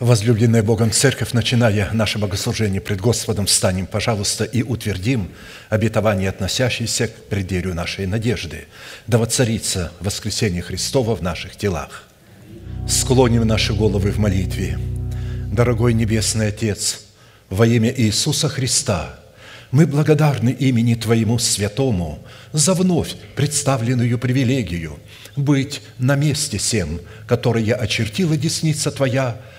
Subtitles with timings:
[0.00, 5.30] Возлюбленная Богом Церковь, начиная наше богослужение пред Господом, встанем, пожалуйста, и утвердим
[5.68, 8.66] обетование, относящееся к преддверию нашей надежды,
[9.06, 12.02] да воцарится воскресение Христова в наших телах.
[12.88, 14.80] Склоним наши головы в молитве.
[15.52, 17.02] Дорогой Небесный Отец,
[17.48, 19.14] во имя Иисуса Христа,
[19.70, 22.18] мы благодарны имени Твоему Святому
[22.52, 24.98] за вновь представленную привилегию
[25.36, 29.40] быть на месте всем, которое очертила десница Твоя–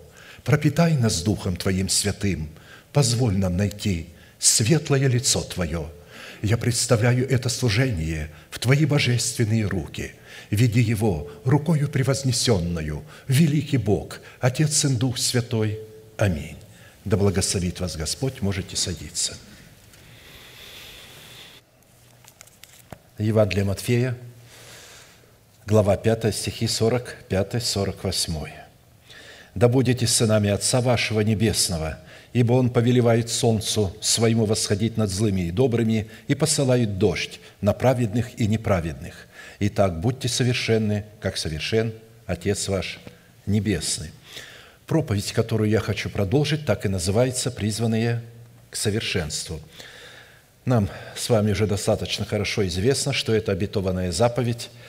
[0.43, 2.49] пропитай нас Духом Твоим святым,
[2.93, 4.07] позволь нам найти
[4.39, 5.89] светлое лицо Твое.
[6.41, 10.13] Я представляю это служение в Твои божественные руки.
[10.49, 15.79] Веди его рукою превознесенную, великий Бог, Отец, Сын, Дух Святой.
[16.17, 16.57] Аминь.
[17.05, 19.37] Да благословит вас Господь, можете садиться.
[23.17, 24.17] Евангелие Матфея,
[25.67, 28.60] глава 5, стихи 45-48
[29.55, 31.99] да будете сынами Отца вашего Небесного,
[32.33, 38.39] ибо Он повелевает солнцу своему восходить над злыми и добрыми и посылает дождь на праведных
[38.39, 39.27] и неправедных.
[39.59, 41.93] Итак, будьте совершенны, как совершен
[42.25, 42.99] Отец ваш
[43.45, 44.11] Небесный».
[44.87, 48.21] Проповедь, которую я хочу продолжить, так и называется «Призванные
[48.69, 49.61] к совершенству».
[50.65, 54.69] Нам с вами уже достаточно хорошо известно, что это обетованная заповедь–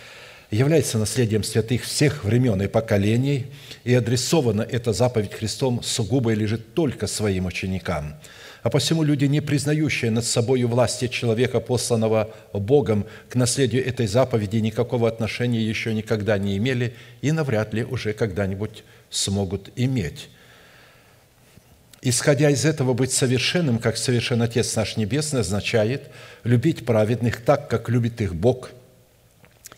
[0.52, 3.46] является наследием святых всех времен и поколений,
[3.84, 8.14] и адресована эта заповедь Христом сугубо и лежит только своим ученикам.
[8.62, 14.58] А посему люди, не признающие над собой власти человека, посланного Богом к наследию этой заповеди,
[14.58, 20.28] никакого отношения еще никогда не имели и навряд ли уже когда-нибудь смогут иметь.
[22.02, 26.10] Исходя из этого, быть совершенным, как совершен Отец наш Небесный, означает
[26.44, 28.70] любить праведных так, как любит их Бог–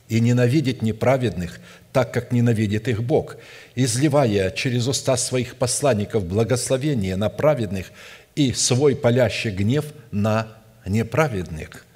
[0.09, 1.61] и ненавидеть неправедных,
[1.93, 3.37] так как ненавидит их Бог,
[3.75, 7.91] изливая через уста своих посланников благословение на праведных
[8.35, 10.49] и свой палящий гнев на
[10.87, 11.87] неправедных.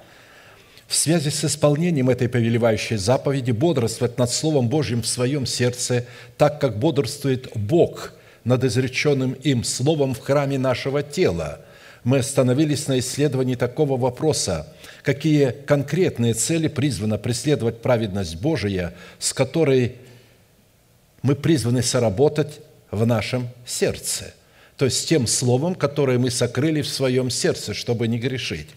[0.87, 6.59] В связи с исполнением этой повелевающей заповеди бодрствовать над Словом Божьим в своем сердце, так
[6.59, 11.61] как бодрствует Бог над изреченным им Словом в храме нашего тела.
[12.03, 14.67] Мы остановились на исследовании такого вопроса–
[15.03, 19.95] какие конкретные цели призвана преследовать праведность Божия, с которой
[21.21, 22.59] мы призваны соработать
[22.91, 24.33] в нашем сердце.
[24.77, 28.67] То есть тем словом, которое мы сокрыли в своем сердце, чтобы не грешить.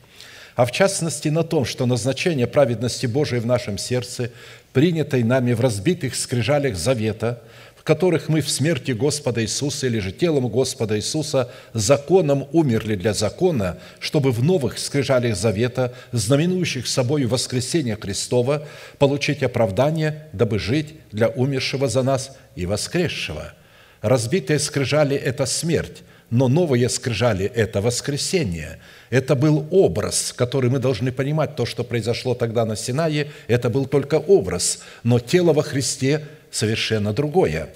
[0.54, 4.30] А в частности на том, что назначение праведности Божией в нашем сердце,
[4.72, 7.42] принятой нами в разбитых скрижалях завета–
[7.84, 13.78] которых мы в смерти Господа Иисуса или же телом Господа Иисуса законом умерли для закона,
[13.98, 18.66] чтобы в новых скрижалях завета, знаменующих собою воскресение Христова,
[18.98, 23.52] получить оправдание, дабы жить для умершего за нас и воскресшего.
[24.00, 28.78] Разбитые скрижали– это смерть, но новые скрижали– это воскресение.
[29.10, 31.56] Это был образ, который мы должны понимать.
[31.56, 34.80] То, что произошло тогда на Синае, это был только образ.
[35.02, 37.70] Но тело во Христе– совершенно другое.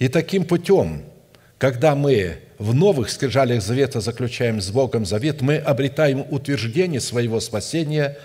[0.00, 1.04] И таким путем,
[1.58, 8.18] когда мы в новых скрижалях завета заключаем с Богом завет, мы обретаем утверждение своего спасения,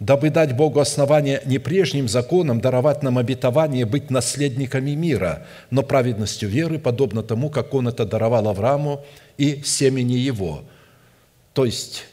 [0.00, 6.48] дабы дать Богу основание не прежним законам даровать нам обетование быть наследниками мира, но праведностью
[6.48, 9.04] веры, подобно тому, как Он это даровал Аврааму
[9.38, 10.64] и семени Его,
[11.54, 12.04] то есть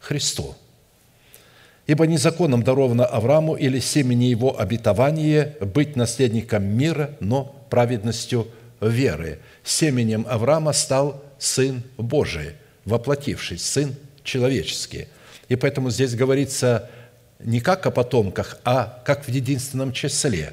[0.00, 0.56] Христу–
[1.88, 8.46] Ибо не законом даровано Аврааму или семени его обетование быть наследником мира, но праведностью
[8.82, 9.38] веры.
[9.64, 12.50] Семенем Авраама стал Сын Божий,
[12.84, 15.08] воплотившись, Сын человеческий.
[15.48, 16.90] И поэтому здесь говорится
[17.38, 20.52] не как о потомках, а как в единственном числе.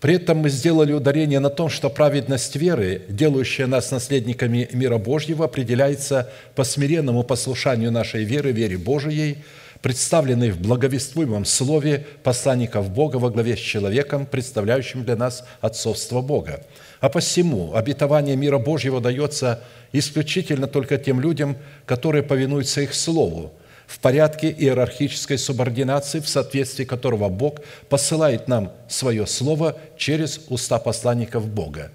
[0.00, 5.46] При этом мы сделали ударение на том, что праведность веры, делающая нас наследниками мира Божьего,
[5.46, 9.38] определяется по смиренному послушанию нашей веры, вере Божией,
[9.82, 16.64] представленной в благовествуемом слове посланников Бога во главе с человеком, представляющим для нас отцовство Бога.
[17.00, 23.52] А посему обетование мира Божьего дается исключительно только тем людям, которые повинуются их слову–
[23.88, 31.48] в порядке иерархической субординации, в соответствии которого Бог посылает нам свое Слово через уста посланников
[31.48, 31.90] Бога.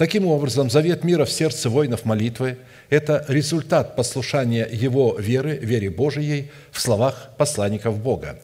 [0.00, 2.56] Таким образом, завет мира в сердце воинов молитвы–
[2.88, 8.38] это результат послушания его веры, вере Божией в словах посланников Бога.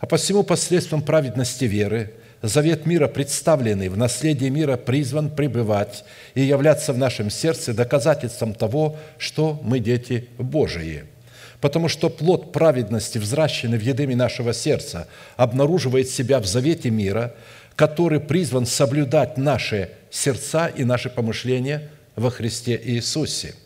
[0.00, 2.12] А посему посредством праведности веры
[2.42, 8.98] завет мира, представленный в наследии мира, призван пребывать и являться в нашем сердце доказательством того,
[9.16, 11.04] что мы дети Божии–
[11.60, 17.34] потому что плод праведности, взращенный в едеме нашего сердца, обнаруживает себя в завете мира,
[17.78, 23.54] который призван соблюдать наши сердца и наши помышления во Христе Иисусе–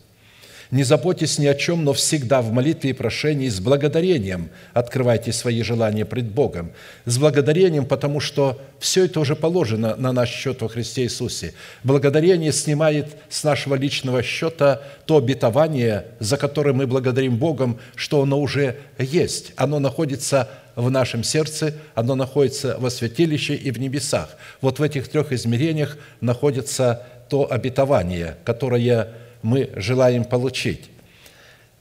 [0.72, 5.62] не заботьтесь ни о чем, но всегда в молитве и прошении с благодарением открывайте свои
[5.62, 6.72] желания пред Богом.
[7.04, 11.52] С благодарением, потому что все это уже положено на наш счет во Христе Иисусе.
[11.84, 18.40] Благодарение снимает с нашего личного счета то обетование, за которое мы благодарим Богом, что оно
[18.40, 19.52] уже есть.
[19.56, 24.36] Оно находится в нашем сердце, оно находится во святилище и в небесах.
[24.60, 29.08] Вот в этих трех измерениях находится то обетование, которое
[29.42, 30.90] мы желаем получить.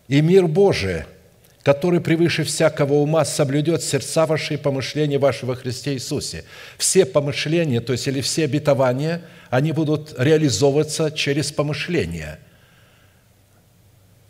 [0.08, 1.04] И мир Божий,
[1.64, 6.44] который превыше всякого ума соблюдет сердца ваши и помышления ваши во Христе Иисусе.
[6.78, 12.40] Все помышления, то есть или все обетования, они будут реализовываться через помышления.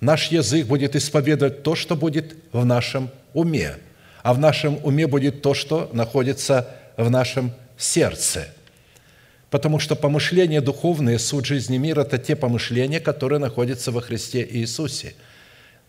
[0.02, 3.76] Наш язык будет исповедовать то, что будет в нашем уме,
[4.24, 8.48] а в нашем уме будет то, что находится в нашем сердце–
[9.52, 15.14] Потому что помышления духовные, суть жизни мира– это те помышления, которые находятся во Христе Иисусе.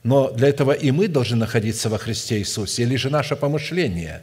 [0.03, 4.23] Но для этого и мы должны находиться во Христе Иисусе, или же наше помышление.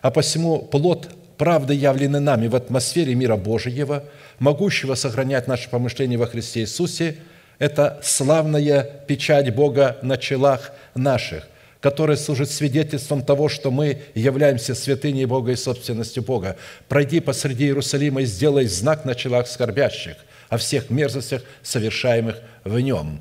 [0.00, 4.04] А посему плод правды, явленный нами в атмосфере мира Божьего,
[4.38, 7.16] могущего сохранять наше помышление во Христе Иисусе,
[7.58, 11.48] это славная печать Бога на челах наших–
[11.80, 16.56] которое служит свидетельством того, что мы являемся святыней Бога и собственностью Бога.
[16.88, 20.16] Пройди посреди Иерусалима и сделай знак на челах скорбящих
[20.48, 23.20] о всех мерзостях, совершаемых в нем».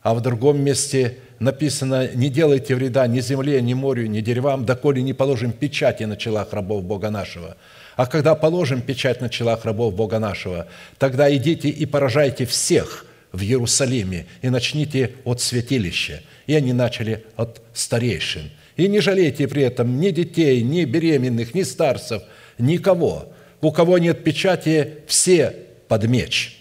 [0.00, 5.02] А в другом месте написано, «Не делайте вреда ни земле, ни морю, ни деревам, доколе
[5.02, 7.56] не положим печати на челах рабов Бога нашего».
[7.96, 10.68] А когда положим печать на челах рабов Бога нашего,
[10.98, 17.60] тогда идите и поражайте всех в Иерусалиме и начните от святилища– и они начали от
[17.74, 18.50] старейшин.
[18.76, 22.22] И не жалейте при этом ни детей, ни беременных, ни старцев,
[22.58, 23.32] никого.
[23.60, 25.54] У кого нет печати, все
[25.88, 26.58] под меч.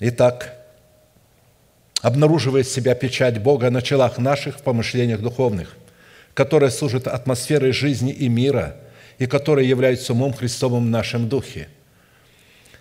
[0.00, 0.52] Итак,
[2.02, 5.76] обнаруживает себя печать Бога на челах наших в помышлениях духовных,
[6.34, 8.76] которая служит атмосферой жизни и мира,
[9.18, 11.68] и которая является умом Христовым в нашем духе.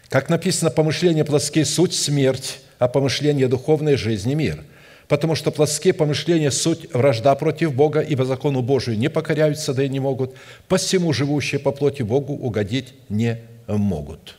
[0.10, 4.64] Как написано, помышления плоские– суть смерть, а помышления духовной жизни– мир.
[5.08, 9.90] Потому что плотские помышления– суть вражда против Бога, ибо закону Божию не покоряются, да и
[9.90, 10.36] не могут,
[10.68, 14.38] посему живущие по плоти Богу угодить не могут».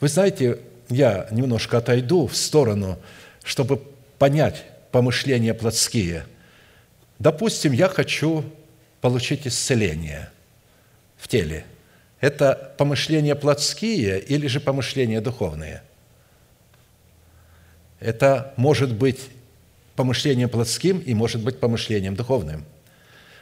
[0.00, 2.98] Вы знаете, я немножко отойду в сторону,
[3.42, 3.82] чтобы
[4.18, 6.26] понять помышления плотские.
[7.18, 8.44] Допустим, я хочу
[9.00, 10.30] получить исцеление
[11.16, 11.64] в теле.
[12.20, 15.82] Это помышления плотские или же помышления духовные?
[18.00, 19.20] Это может быть
[19.94, 22.64] помышлением плотским и может быть помышлением духовным.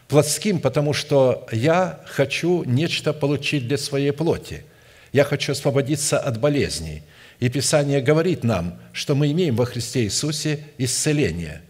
[0.08, 4.64] Плотским, потому что я хочу нечто получить для своей плоти.
[5.12, 7.02] Я хочу освободиться от болезней.
[7.40, 11.62] И Писание говорит нам, что мы имеем во Христе Иисусе исцеление.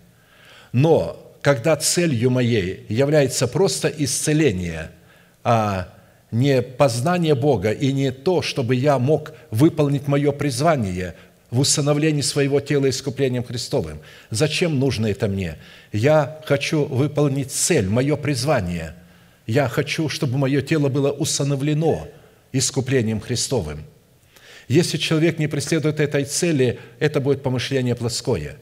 [0.73, 4.91] Но когда целью моей является просто исцеление,
[5.43, 5.89] а
[6.31, 11.15] не познание Бога и не то, чтобы я мог выполнить мое призвание
[11.55, 14.01] в усыновлении своего тела искуплением Христовым.
[14.31, 15.57] Зачем нужно это мне?
[15.93, 18.97] Я хочу выполнить цель, мое призвание.
[19.47, 22.09] Я хочу, чтобы мое тело было усыновлено
[22.53, 23.85] искуплением Христовым.
[24.67, 28.57] Если человек не преследует этой цели, это будет помышление плоское.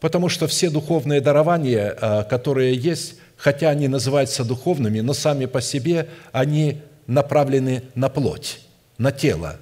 [0.00, 5.62] Потому что все духовные дарования, а, которые есть, хотя они называются духовными, но сами по
[5.62, 8.60] себе они направлены на плоть,
[8.98, 9.56] на тело.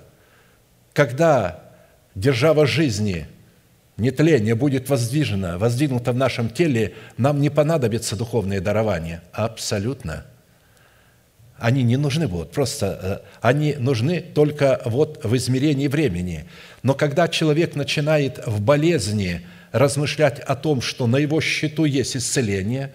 [0.93, 1.63] Когда
[2.14, 3.26] держава жизни,
[3.97, 9.23] нетление будет воздвижено, воздвигнуто в нашем теле, нам не понадобятся духовные дарования.
[9.33, 10.26] Абсолютно.
[11.59, 12.50] они не нужны будут.
[12.50, 16.44] Просто э, они нужны только вот в измерении времени.
[16.83, 22.92] Но когда человек начинает в болезни размышлять о том, что на его счету есть исцеление,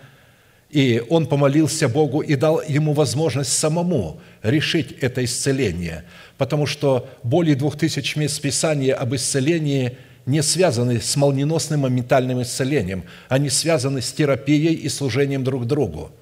[0.69, 6.05] и он помолился Богу и дал ему возможность самому решить это исцеление,
[6.39, 13.03] потому что более двух тысяч мест Писания об исцелении не связаны с молниеносным моментальным исцелением,
[13.27, 16.11] они связаны с терапией и служением друг другу–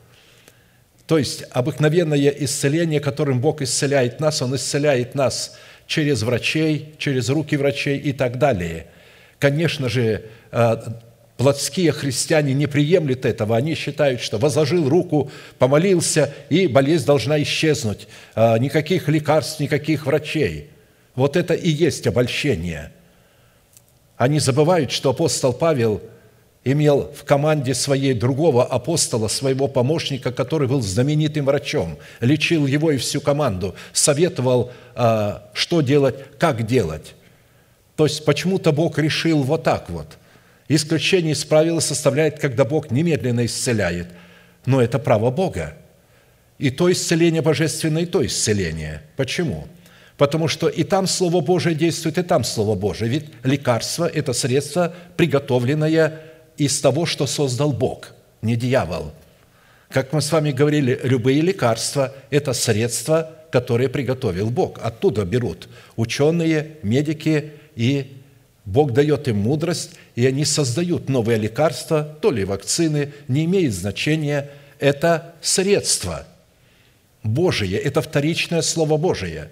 [1.08, 5.58] то есть обыкновенное исцеление, которым Бог исцеляет нас, Он исцеляет нас
[5.88, 8.88] через врачей, через руки врачей и так далее.
[9.40, 10.78] Конечно же, э,
[11.38, 13.56] плотские христиане не приемлют этого.
[13.56, 18.08] Они считают, что возложил руку, помолился, и болезнь должна исчезнуть.
[18.36, 20.70] Э, никаких лекарств, никаких врачей.
[21.16, 22.92] Вот это и есть обольщение.
[24.18, 26.02] Они забывают, что апостол Павел–
[26.72, 32.98] имел в команде своей другого апостола, своего помощника, который был знаменитым врачом, лечил его и
[32.98, 37.16] всю команду, советовал, а, что делать, как делать.
[37.96, 40.18] То есть почему-то Бог решил вот так вот.
[40.68, 44.08] Исключение из правила составляет, когда Бог немедленно исцеляет.
[44.66, 45.78] Но это право Бога.
[46.58, 49.04] И то исцеление божественное, и то исцеление.
[49.16, 49.68] Почему?
[50.18, 53.10] Потому что и там Слово Божие действует, и там Слово Божие.
[53.10, 56.22] Ведь лекарство– это средство, приготовленное
[56.58, 59.14] из того, что создал Бог, не дьявол.
[59.90, 64.80] Как мы с вами говорили, любые лекарства– это средства, которые приготовил Бог.
[64.82, 68.17] Оттуда берут ученые, медики, и
[68.68, 74.52] Бог дает им мудрость, и они создают новые лекарства, то ли вакцины, не имеет значения.
[74.78, 76.28] Это средства
[77.24, 79.50] Божие, это вторичное Слово Божие.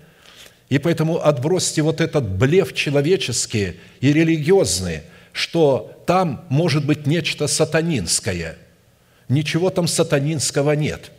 [0.69, 5.01] И поэтому отбросьте вот этот блеф человеческий и религиозный–
[5.35, 8.57] что там может быть нечто сатанинское.
[9.27, 11.11] Ничего там сатанинского нет.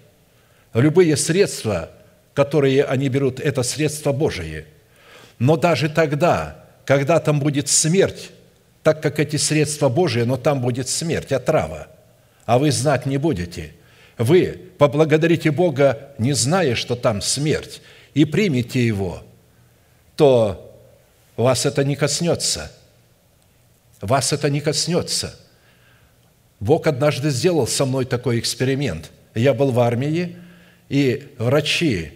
[0.72, 1.90] Любые средства,
[2.32, 4.64] которые они берут, это средства Божие.
[5.38, 8.30] Но даже тогда, когда там будет смерть,
[8.82, 11.88] так как эти средства Божии, но там будет смерть, отрава,
[12.46, 13.74] а вы знать не будете.
[14.16, 17.82] Вы поблагодарите Бога, не зная, что там смерть,
[18.14, 19.22] и примите Его,
[20.16, 20.74] то
[21.36, 22.72] вас это не коснется–
[24.00, 25.38] вас это не коснется.
[26.60, 29.10] Бог однажды сделал со мной такой эксперимент.
[29.34, 30.36] Я был в армии,
[30.88, 32.12] и врачи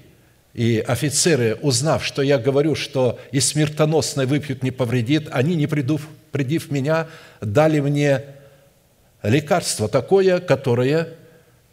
[0.52, 6.08] и офицеры, узнав, что я говорю, что и смертоносное выпьют не повредит, они, не придув,
[6.32, 7.06] придив меня,
[7.40, 8.24] дали мне
[9.22, 11.08] лекарство такое, которое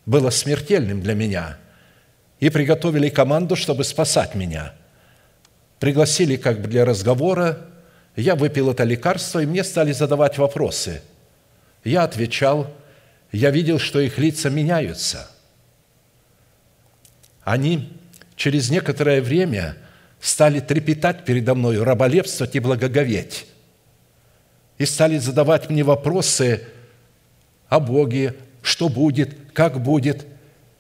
[0.06, 1.58] было смертельным для меня,
[2.40, 4.74] и приготовили команду, чтобы спасать меня.
[5.80, 7.60] Пригласили как бы для разговора,
[8.16, 11.02] я выпил это лекарство, и мне стали задавать вопросы.
[11.84, 12.72] Я отвечал,
[13.32, 15.30] я видел, что их лица меняются.
[17.44, 17.92] Они
[18.38, 19.76] через некоторое время
[20.22, 23.48] стали трепетать передо мной, раболепствовать и благоговеть.
[24.78, 26.62] И стали задавать мне вопросы
[27.68, 30.26] о Боге, что будет, как будет.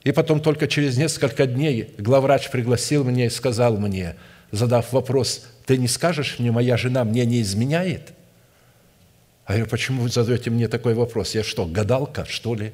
[0.04, 4.16] И потом только через несколько дней главврач пригласил меня и сказал мне,
[4.52, 8.14] задав вопрос, ты не скажешь мне, моя жена мне не изменяет?
[9.46, 11.34] А я говорю, почему вы задаете мне такой вопрос?
[11.34, 12.72] Я что, гадалка, что ли?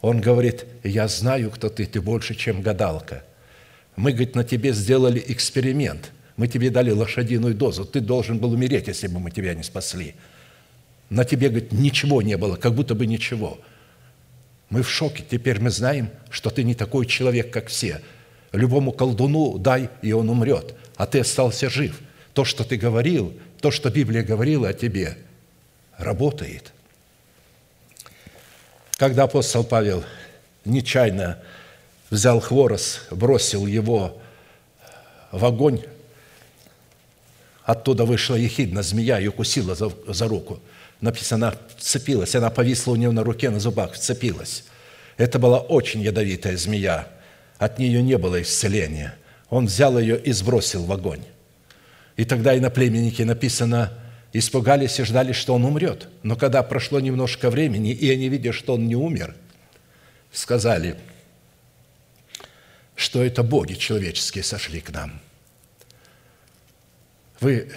[0.00, 3.24] Он говорит, я знаю, кто ты, ты больше, чем гадалка.
[3.98, 6.12] Мы, говорит, на тебе сделали эксперимент.
[6.36, 7.84] Мы тебе дали лошадиную дозу.
[7.84, 10.14] Ты должен был умереть, если бы мы тебя не спасли.
[11.10, 13.58] На тебе, говорит, ничего не было, как будто бы ничего.
[14.70, 15.24] Мы в шоке.
[15.28, 18.00] Теперь мы знаем, что ты не такой человек, как все.
[18.52, 22.00] Любому колдуну дай, и он умрет, а ты остался жив–
[22.38, 25.18] то, что ты говорил, то, что Библия говорила о тебе,
[25.96, 26.72] работает.
[28.96, 30.04] Когда апостол Павел
[30.64, 31.40] нечаянно
[32.10, 34.20] взял хворост, бросил его
[35.32, 35.82] в огонь,
[37.64, 40.60] оттуда вышла ехидна змея и укусила за, за руку.
[41.00, 44.64] Написано, она вцепилась, она повисла у него на руке, на зубах, вцепилась.
[45.16, 47.08] Это была очень ядовитая змея.
[47.58, 49.14] От нее не было исцеления.
[49.50, 51.22] Он взял ее и сбросил в огонь.
[52.16, 53.92] И тогда и на племеннике написано,
[54.32, 56.08] испугались и ждали, что он умрет.
[56.22, 59.34] Но когда прошло немножко времени, и они видят, что он не умер,
[60.32, 60.96] сказали,
[62.98, 65.20] что это боги человеческие сошли к нам.
[67.38, 67.70] Вы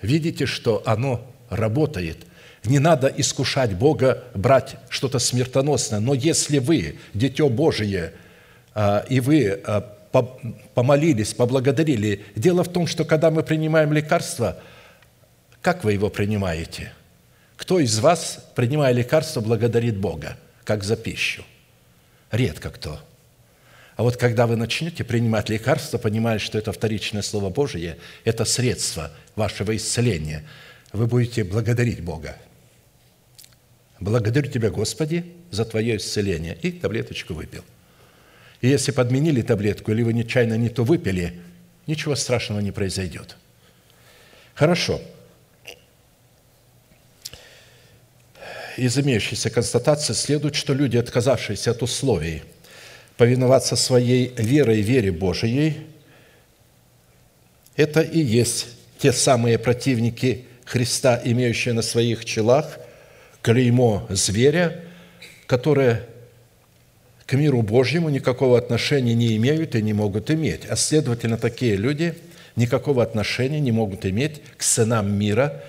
[0.00, 2.18] видите, что оно работает.
[2.62, 5.98] Не надо искушать Бога, брать что-то смертоносное.
[5.98, 8.12] Но если вы, Дитё Божие,
[8.72, 9.80] а, и вы а,
[10.74, 12.24] помолились, поблагодарили.
[12.36, 14.62] Дело в том, что когда мы принимаем лекарство,
[15.60, 16.92] как вы его принимаете?
[17.56, 21.44] Кто из вас, принимая лекарство, благодарит Бога, как за пищу?
[22.30, 23.00] Редко кто.
[24.02, 29.12] А вот когда вы начнете принимать лекарства, понимая, что это вторичное Слово Божие, это средство
[29.36, 30.42] вашего исцеления,
[30.92, 32.36] вы будете благодарить Бога.
[34.00, 36.58] Благодарю Тебя, Господи, за Твое исцеление.
[36.62, 37.62] И таблеточку выпил.
[38.60, 41.40] И если подменили таблетку, или вы нечаянно не то выпили,
[41.86, 43.36] ничего страшного не произойдет.
[44.54, 45.00] Хорошо.
[48.76, 52.42] Из имеющейся констатации следует, что люди, отказавшиеся от условий
[53.16, 55.76] повиноваться своей верой, вере Божией,
[57.76, 62.78] это и есть те самые противники Христа, имеющие на своих челах
[63.42, 64.80] клеймо зверя,
[65.46, 66.06] которые
[67.26, 70.66] к миру Божьему никакого отношения не имеют и не могут иметь.
[70.68, 72.14] А следовательно, такие люди
[72.56, 75.62] никакого отношения не могут иметь к сынам мира,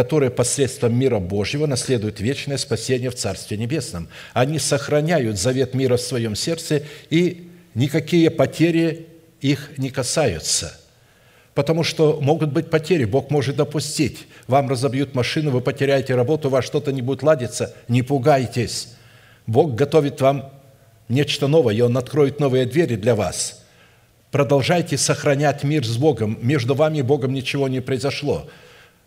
[0.00, 4.08] которые посредством мира Божьего наследуют вечное спасение в Царстве Небесном.
[4.32, 9.08] Они сохраняют завет мира в своем сердце, и никакие потери
[9.42, 10.74] их не касаются.
[11.52, 14.26] Потому что могут быть потери, Бог может допустить.
[14.46, 17.74] Вам разобьют машину, вы потеряете работу, у вас что-то не будет ладиться.
[17.86, 18.94] Не пугайтесь.
[19.46, 20.50] Бог готовит вам
[21.10, 23.66] нечто новое, и Он откроет новые двери для вас.
[24.30, 26.38] Продолжайте сохранять мир с Богом.
[26.40, 28.48] Между вами и Богом ничего не произошло.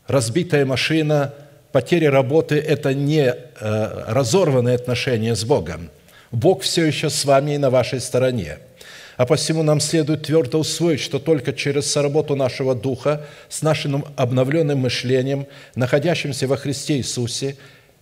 [0.08, 1.34] Разбитая машина,
[1.72, 5.90] потеря работы– это не э, разорванные отношения с Богом.
[6.32, 8.58] Бог все еще с вами и на вашей стороне.
[9.18, 14.80] А посему нам следует твердо усвоить, что только через соработу нашего Духа, с нашим обновленным
[14.80, 15.46] мышлением,
[15.76, 17.56] находящимся во Христе Иисусе,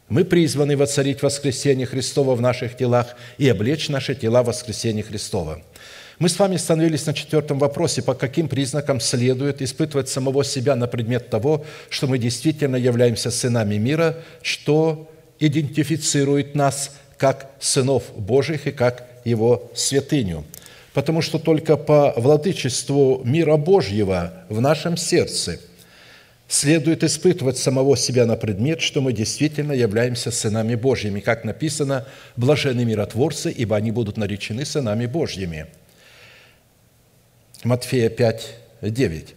[0.07, 5.61] мы призваны воцарить воскресение Христова в наших телах и облечь наши тела в воскресение Христова.
[6.21, 10.85] Мы с вами остановились на четвертом вопросе, по каким признакам следует испытывать самого себя на
[10.85, 15.09] предмет того, что мы действительно являемся сынами мира, что
[15.39, 20.43] идентифицирует нас как сынов Божьих и как Его святыню.
[20.93, 25.59] Потому что только по владычеству мира Божьего в нашем сердце–
[26.47, 31.21] следует испытывать самого себя на предмет, что мы действительно являемся сынами Божьими.
[31.21, 35.67] Как написано, «Блаженны миротворцы, ибо они будут наречены сынами Божьими».
[37.63, 39.35] Матфея 5, 9.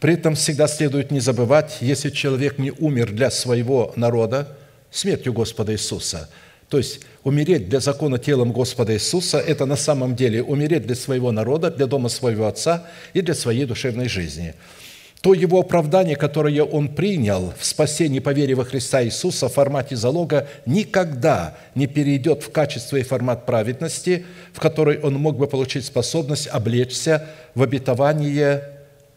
[0.00, 4.56] При этом всегда следует не забывать, если человек не умер для своего народа
[4.90, 6.28] смертью Господа Иисуса,
[6.68, 11.32] то есть умереть для закона телом Господа Иисуса– это на самом деле умереть для своего
[11.32, 14.54] народа, для дома своего Отца и для своей душевной жизни–
[15.20, 19.94] то его оправдание, которое он принял в спасении по вере во Христа Иисуса в формате
[19.94, 25.84] залога, никогда не перейдет в качество и формат праведности, в который он мог бы получить
[25.84, 28.64] способность облечься в обетование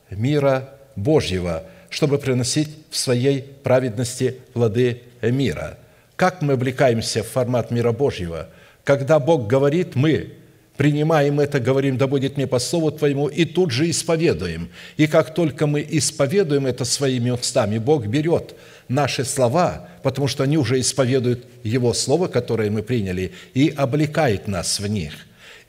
[0.10, 5.78] мира Божьего, чтобы приносить в своей праведности плоды мира.
[6.18, 8.50] Как мы облекаемся в формат мира Божьего?
[8.84, 10.34] Когда Бог говорит, мы
[10.78, 14.70] принимаем это, говорим, да будет мне по слову Твоему, и тут же исповедуем.
[14.98, 18.56] И как только мы исповедуем это своими устами, Бог берет
[18.88, 24.80] наши слова, потому что они уже исповедуют Его Слово, которое мы приняли, и облекает нас
[24.80, 25.14] в них,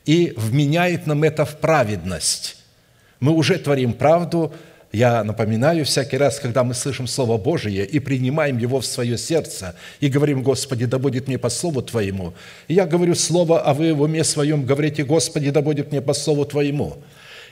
[0.05, 2.57] и вменяет нам это в праведность.
[3.19, 4.53] Мы уже творим правду,
[4.95, 9.75] я напоминаю всякий раз, когда мы слышим Слово Божие и принимаем его в свое сердце,
[9.99, 12.33] и говорим, Господи, да будет мне по Слову Твоему.
[12.69, 16.45] Я говорю Слово, а вы в уме своем говорите, Господи, да будет мне по Слову
[16.45, 16.95] Твоему.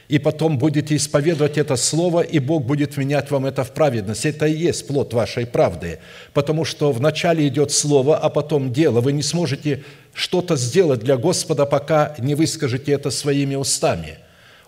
[0.07, 4.25] И потом будете исповедовать это Слово, и Бог будет менять вам это в праведность.
[4.25, 5.99] Это и есть плод вашей правды.
[6.33, 9.01] Потому что вначале идет Слово, а потом дело.
[9.01, 14.17] Вы не сможете что-то сделать для Господа, пока не выскажете это своими устами–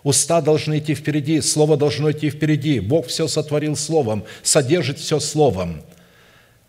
[0.06, 2.78] Уста должны идти впереди, Слово должно идти впереди.
[2.78, 5.82] Бог все сотворил Словом, содержит все Словом.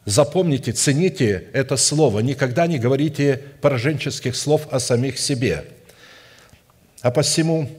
[0.05, 2.21] Запомните, цените это Слово.
[2.21, 5.65] Никогда не говорите пораженческих слов о самих себе.
[7.01, 7.69] А посему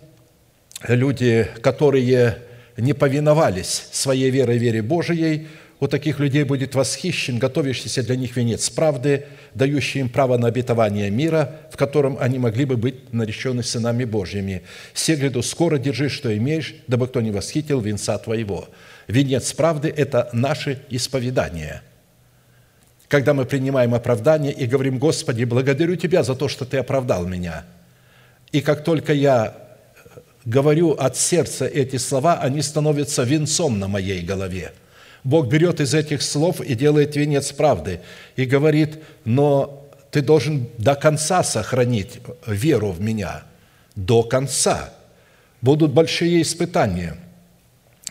[0.86, 2.38] люди, которые
[2.76, 5.48] не повиновались своей верой, вере Божией,
[5.80, 11.08] у таких людей будет восхищен готовящийся для них венец правды, дающий им право на обетование
[11.08, 14.62] мира, в котором они могли бы быть наречены сынами Божьими.
[14.92, 18.68] Сегреду скоро держи, что имеешь, дабы кто не восхитил венца твоего».
[19.06, 21.80] Венец правды– это наше исповедание.
[23.08, 27.64] Когда мы принимаем оправдание и говорим, «Господи, благодарю Тебя за то, что Ты оправдал меня».
[28.52, 29.56] И как только я
[30.44, 34.72] говорю от сердца эти слова, они становятся венцом на моей голове–
[35.28, 38.00] Бог берет из этих слов и делает венец правды
[38.34, 43.42] и говорит, но ты должен до конца сохранить веру в меня.
[43.94, 44.94] До конца.
[45.60, 47.18] Будут большие испытания.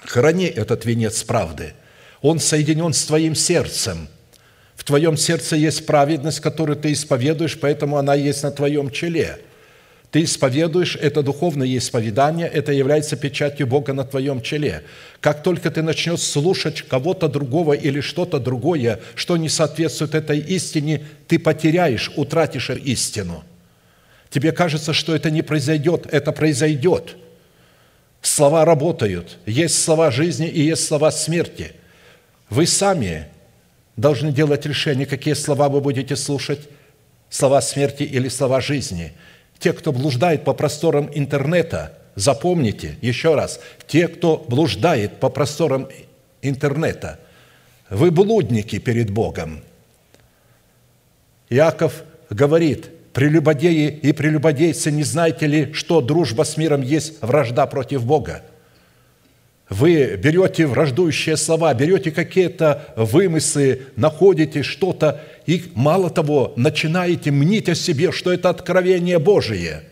[0.03, 1.73] Храни этот венец правды.
[2.21, 4.09] Он соединен с твоим сердцем.
[4.75, 9.39] В твоем сердце есть праведность, которую ты исповедуешь, поэтому она есть на твоем челе.
[10.11, 14.83] Ты исповедуешь, это духовное исповедание, это является печатью Бога на твоем челе.
[15.19, 21.03] Как только ты начнешь слушать кого-то другого или что-то другое, что не соответствует этой истине,
[21.27, 23.43] ты потеряешь, утратишь истину.
[24.29, 27.17] Тебе кажется, что это не произойдет, это произойдет.
[28.21, 29.37] Слова работают.
[29.45, 31.73] Есть слова жизни и есть слова смерти.
[32.49, 33.27] Вы сами
[33.97, 36.61] должны делать решение, какие слова вы будете слушать,
[37.29, 39.11] слова смерти или слова жизни–
[39.59, 45.87] те, кто блуждает по просторам интернета, запомните еще раз, те, кто блуждает по просторам
[46.41, 47.19] интернета,
[47.89, 49.61] вы блудники перед Богом.
[51.49, 58.05] Иаков говорит, прелюбодеи и прелюбодейцы, не знаете ли, что дружба с миром есть вражда против
[58.05, 58.43] Бога?
[59.69, 67.75] Вы берете враждующие слова, берете какие-то вымыслы, находите что-то, и мало того, начинаете мнить о
[67.75, 69.83] себе, что это откровение Божие.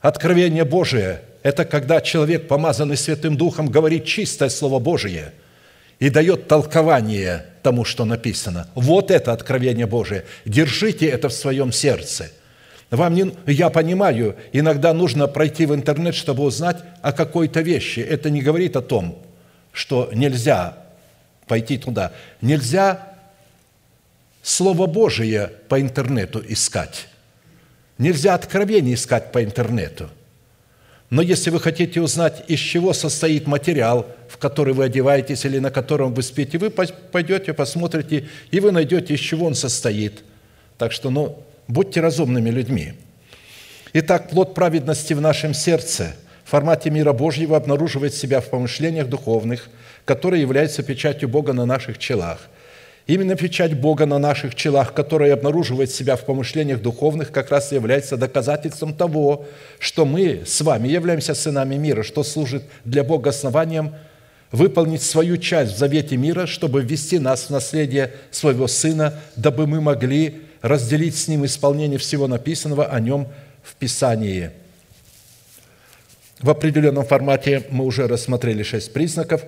[0.00, 5.32] Откровение Божие– это когда человек, помазанный Святым Духом, говорит чистое Слово Божие
[5.98, 8.68] и дает толкование тому, что написано.
[8.74, 10.24] Вот это откровение Божие.
[10.44, 12.30] Держите это в своем сердце–
[12.96, 18.00] вам не, я понимаю, иногда нужно пройти в интернет, чтобы узнать о какой-то вещи.
[18.00, 19.18] Это не говорит о том,
[19.72, 20.76] что нельзя
[21.46, 22.12] пойти туда.
[22.40, 23.14] Нельзя
[24.42, 27.08] Слово Божие по интернету искать.
[27.98, 30.08] Нельзя откровение искать по интернету.
[31.10, 35.70] Но если вы хотите узнать, из чего состоит материал, в который вы одеваетесь или на
[35.70, 40.22] котором вы спите, вы пойдете, посмотрите, и вы найдете, из чего он состоит.
[40.76, 42.94] Так что, ну, Будьте разумными людьми.
[43.92, 49.68] Итак, плод праведности в нашем сердце в формате мира Божьего обнаруживает себя в помышлениях духовных,
[50.06, 52.48] которые являются печатью Бога на наших челах.
[53.06, 58.16] Именно печать Бога на наших челах, которая обнаруживает себя в помышлениях духовных, как раз является
[58.16, 59.44] доказательством того,
[59.78, 63.94] что мы с вами являемся сынами мира, что служит для Бога основанием
[64.52, 69.82] выполнить свою часть в завете мира, чтобы ввести нас в наследие своего Сына, дабы мы
[69.82, 73.28] могли разделить с ним исполнение всего написанного о нем
[73.62, 74.50] в Писании.
[76.40, 79.42] В определенном формате мы уже рассмотрели шесть признаков,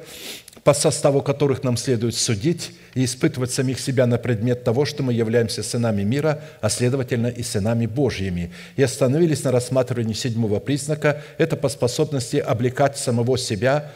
[0.64, 5.12] по составу которых нам следует судить и испытывать самих себя на предмет того, что мы
[5.12, 8.52] являемся сынами мира, а следовательно и сынами Божьими.
[8.76, 13.92] И остановились на рассматривании седьмого признака– это по способности облекать самого себя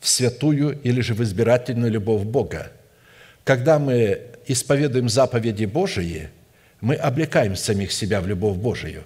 [0.00, 2.70] в святую или же в избирательную любовь Бога.
[3.42, 6.30] Когда мы исповедуем заповеди Божии,
[6.80, 9.04] мы облекаем самих себя в любовь Божию.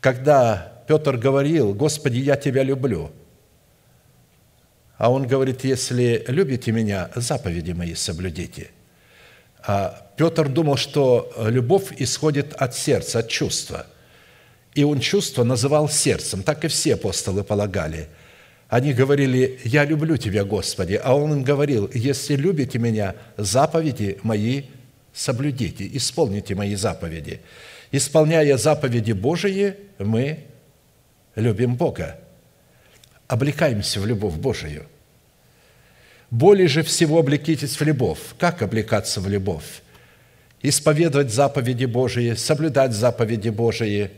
[0.00, 3.10] Когда Петр говорил, «Господи, я Тебя люблю»,
[4.98, 8.70] а он говорит, «Если любите Меня, заповеди Мои соблюдите».
[9.66, 13.86] А Петр думал, что любовь исходит от сердца, от чувства.
[14.74, 16.42] И он чувство называл сердцем.
[16.42, 18.08] Так и все апостолы полагали–
[18.68, 24.64] они говорили, «Я люблю Тебя, Господи», а Он им говорил, «Если любите Меня, заповеди Мои
[25.16, 27.40] соблюдите, исполните Мои заповеди».
[27.92, 30.44] Исполняя заповеди Божии, мы
[31.36, 32.18] любим Бога,
[33.28, 34.86] облекаемся в любовь Божию.
[36.30, 38.18] Более же всего облекитесь в любовь.
[38.38, 39.82] Как облекаться в любовь?
[40.62, 44.10] Исповедовать заповеди Божии, соблюдать заповеди Божии,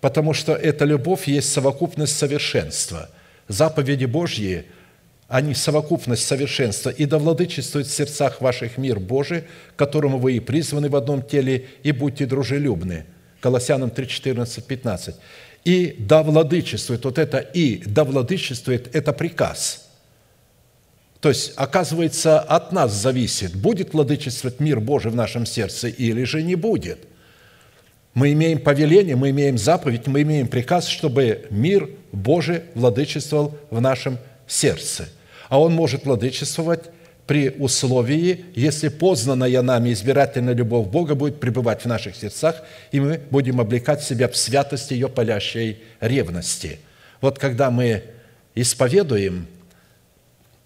[0.00, 3.10] потому что эта любовь есть совокупность совершенства–
[3.50, 4.64] заповеди Божьи,
[5.30, 9.44] они совокупность совершенства, и да владычествует в сердцах ваших мир Божий,
[9.76, 13.06] которому вы и призваны в одном теле, и будьте дружелюбны».
[13.40, 15.14] Колоссянам 3, 14, 15.
[15.64, 17.04] «И да владычествует».
[17.04, 19.88] Вот это «и да владычествует»– это приказ.
[21.20, 26.42] То есть, оказывается, от нас зависит, будет владычествовать мир Божий в нашем сердце или же
[26.42, 26.98] не будет.
[28.14, 34.18] Мы имеем повеление, мы имеем заповедь, мы имеем приказ, чтобы мир Божий владычествовал в нашем
[34.48, 35.08] сердце.
[35.50, 36.84] А он может владычествовать
[37.26, 43.20] при условии, если познанная нами избирательная любовь Бога будет пребывать в наших сердцах, и мы
[43.30, 46.78] будем облекать себя в святости ее палящей ревности.
[47.20, 48.04] Вот когда мы
[48.54, 49.48] исповедуем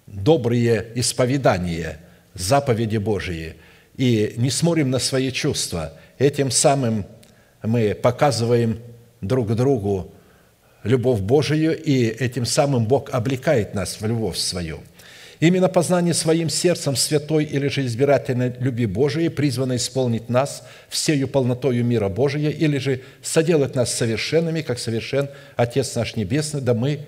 [0.06, 1.98] добрые исповедания,
[2.34, 3.54] заповеди Божии,
[3.96, 7.06] и не смотрим на свои чувства, этим самым
[7.62, 8.80] мы показываем
[9.22, 10.12] друг другу
[10.84, 14.80] любовь Божию, и этим самым Бог облекает нас в любовь свою.
[15.40, 21.84] Именно познание своим сердцем святой или же избирательной любви Божией призвано исполнить нас всею полнотою
[21.84, 27.00] мира Божия или же соделать нас совершенными, как совершен Отец наш Небесный, да мы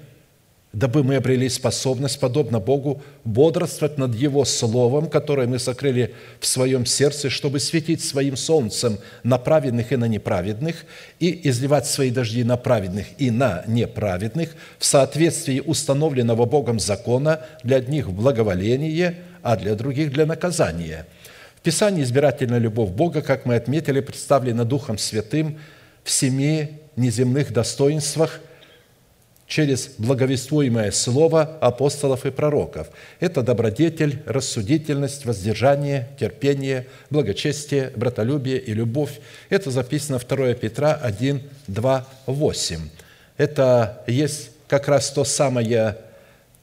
[0.76, 6.84] дабы мы обрели способность, подобно Богу, бодрствовать над Его Словом, которое мы сокрыли в своем
[6.84, 10.84] сердце, чтобы светить своим солнцем на праведных и на неправедных,
[11.18, 17.78] и изливать свои дожди на праведных и на неправедных в соответствии установленного Богом закона для
[17.78, 21.06] одних в благоволение, а для других для наказания».
[21.56, 25.58] В Писании избирательная любовь Бога, как мы отметили, представлена Духом Святым
[26.04, 28.40] в семи неземных достоинствах–
[29.46, 32.88] через благовествуемое слово апостолов и пророков.
[33.20, 39.20] Это добродетель, рассудительность, воздержание, терпение, благочестие, братолюбие и любовь.
[39.48, 42.80] Это записано 2 Петра 1, 2, 8.
[43.36, 45.96] Это есть как раз то самое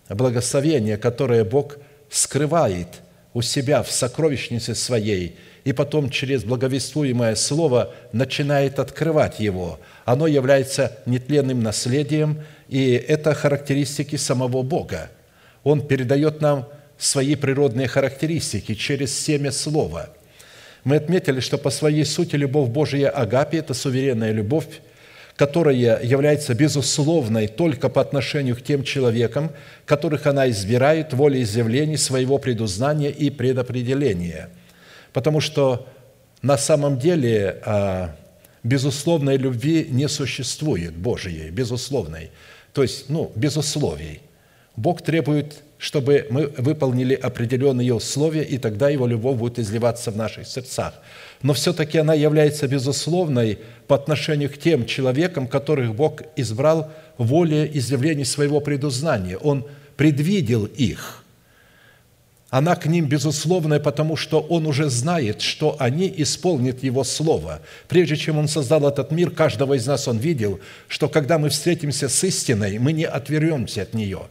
[0.10, 1.78] благословение, которое Бог
[2.10, 2.88] скрывает
[3.34, 9.80] у себя в сокровищнице своей, и потом через благовествуемое слово начинает открывать его.
[10.04, 15.10] Оно является нетленным наследием– и это характеристики самого Бога.
[15.64, 20.10] Он передает нам свои природные характеристики через семя Слова.
[20.84, 24.82] Мы отметили, что по своей сути любовь Божия Агапи– это суверенная любовь,
[25.36, 29.52] которая является безусловной только по отношению к тем человекам,
[29.86, 34.50] которых она избирает волеизъявлений своего предузнания и предопределения.
[35.12, 35.88] Потому что
[36.42, 38.16] на самом деле а,
[38.64, 42.32] безусловной любви не существует Божией, безусловной–
[42.74, 44.20] то есть, ну, без условий.
[44.76, 50.48] Бог требует, чтобы мы выполнили определенные условия, и тогда Его любовь будет изливаться в наших
[50.48, 50.94] сердцах.
[51.42, 58.26] Но все-таки она является безусловной по отношению к тем человекам, которых Бог избрал воле изъявлений
[58.26, 59.38] своего предузнания.
[59.38, 61.20] Он предвидел их–
[62.54, 67.62] она к ним безусловная, потому что Он уже знает, что они исполнят Его Слово.
[67.88, 72.10] Прежде чем Он создал этот мир, каждого из нас Он видел, что когда мы встретимся
[72.10, 74.28] с истиной, мы не отвернемся от нее.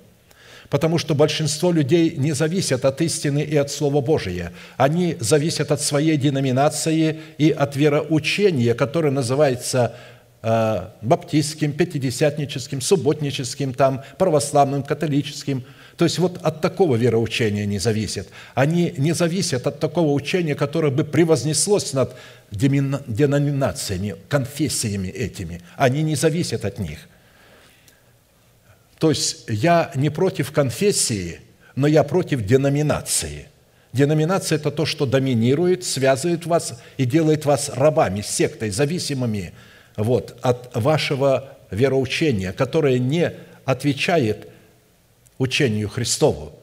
[0.70, 4.52] Потому что большинство людей не зависят от истины и от Слова Божия.
[4.76, 9.96] Они зависят от своей деноминации и от вероучения, которое называется
[10.42, 15.64] э, баптистским, пятидесятническим, субботническим, там, православным, католическим–
[16.02, 18.26] то есть вот от такого вероучения не зависят.
[18.56, 22.16] Они не зависят от такого учения, которое бы превознеслось над
[22.50, 25.62] деноминациями, конфессиями этими.
[25.76, 26.98] Они не зависят от них.
[28.98, 31.38] То есть я не против конфессии,
[31.76, 33.46] но я против деноминации.
[33.92, 39.52] Деноминация– это то, что доминирует, связывает вас и делает вас рабами, сектой, зависимыми
[39.96, 43.34] вот, от вашего вероучения, которое не
[43.64, 44.48] отвечает
[45.42, 46.58] учению Христову.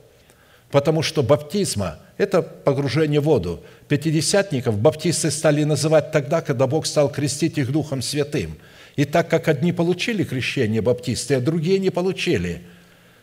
[0.72, 3.64] Потому что баптизма– это погружение в воду.
[3.88, 8.58] Пятидесятников баптисты стали называть тогда, когда Бог стал крестить их Духом Святым.
[8.96, 12.62] И так как одни получили крещение баптисты, а другие не получили,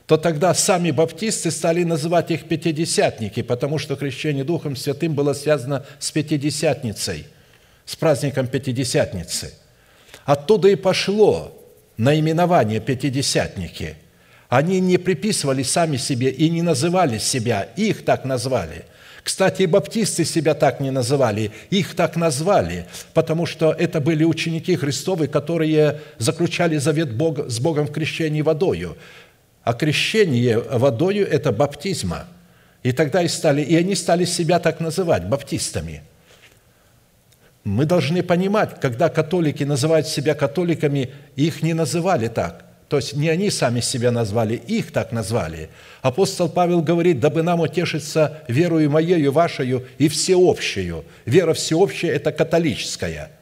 [0.07, 5.85] то тогда сами баптисты стали называть их пятидесятники, потому что крещение Духом Святым было связано
[5.99, 7.27] с Пятидесятницей,
[7.85, 9.55] с праздником Пятидесятницы.
[10.25, 11.53] Оттуда и пошло
[11.97, 13.97] наименование «пятидесятники»,
[14.49, 18.85] они не приписывали сами себе и не называли себя, их так назвали.
[19.23, 24.77] Кстати, и баптисты себя так не называли, их так назвали, потому что это были ученики
[24.77, 28.97] Христовы, которые заключали завет Бога, с Богом в крещении водою.
[29.65, 32.29] А крещение водою– это баптизма.
[32.85, 36.03] И тогда и стали, и они стали себя так называть, баптистами.
[37.65, 42.66] Мы должны понимать, когда католики называют себя католиками, их не называли так.
[42.89, 45.71] То есть не они сами себя назвали, их так назвали.
[46.03, 51.05] Апостол Павел говорит, дабы нам утешиться верою моею, вашею и всеобщую.
[51.25, 53.33] Вера всеобщая– это католическая.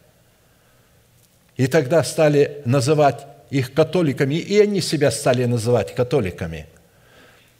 [1.56, 6.66] И тогда стали называть их католиками, и они себя стали называть католиками.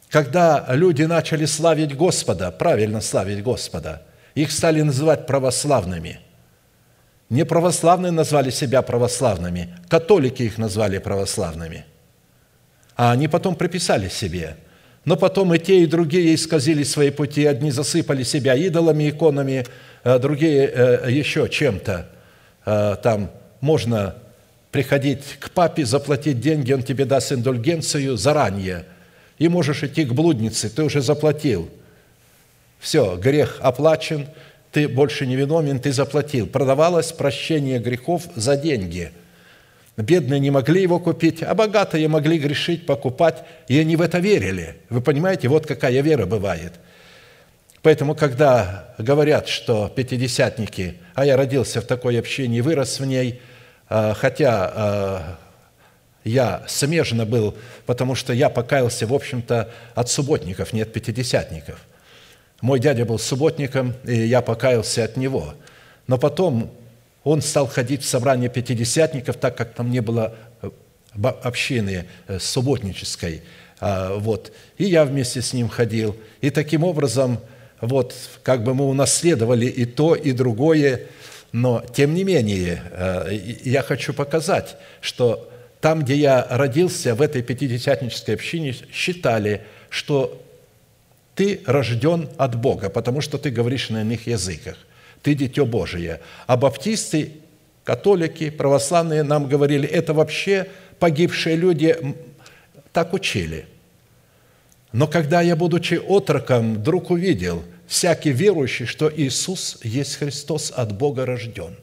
[0.09, 4.01] Когда люди начали славить Господа, правильно славить Господа,
[4.33, 6.19] их стали называть православными–
[7.29, 11.85] не православные назвали себя православными, католики их назвали православными.
[12.95, 14.57] А они потом приписали себе.
[15.05, 17.45] Но потом и те, и другие исказили свои пути.
[17.45, 19.65] Одни засыпали себя идолами, иконами,
[20.03, 22.09] а другие э, еще чем-то.
[22.65, 24.15] А, там можно
[24.71, 28.85] приходить к папе, заплатить деньги, он тебе даст индульгенцию заранее.
[29.37, 31.69] И можешь идти к блуднице, ты уже заплатил.
[32.79, 34.27] Все, грех оплачен–
[34.75, 36.47] ты больше не виновен, ты заплатил.
[36.47, 39.13] Продавалось прощение грехов за деньги.
[39.95, 44.75] Бедные не могли его купить, а богатые могли грешить, покупать, и они в это верили.
[44.89, 46.73] Вы понимаете, вот какая вера бывает.
[47.83, 53.39] Поэтому, когда говорят, что пятидесятники, а я родился в такой общине, вырос в ней,
[53.87, 55.37] а, хотя а,
[56.25, 61.79] я смежно был, потому что я покаялся, в общем-то, от субботников, не от пятидесятников.
[62.61, 65.53] Мой дядя был субботником, и я покаялся от него.
[66.07, 66.71] Но потом
[67.23, 70.69] он стал ходить в собрание пятидесятников, так как там не было э,
[71.43, 73.41] общины э, субботнической.
[73.79, 74.53] А, вот.
[74.77, 76.15] И я вместе с ним ходил.
[76.41, 77.39] И таким образом,
[77.81, 81.07] вот, как бы мы унаследовали и то, и другое.
[81.51, 87.41] Но, тем не менее, э, я хочу показать, что там, где я родился, в этой
[87.41, 90.44] пятидесятнической общине, считали, что
[91.35, 94.77] ты рожден от Бога, потому что ты говоришь на иных языках.
[95.21, 96.21] Ты дитё Божие.
[96.47, 97.33] А баптисты,
[97.83, 100.67] католики, православные нам говорили, это вообще
[100.99, 101.97] погибшие люди
[102.93, 103.67] так учили.
[104.93, 111.25] Но когда я, будучи отроком, вдруг увидел, всякий верующий, что Иисус есть Христос от Бога
[111.25, 111.75] рожден.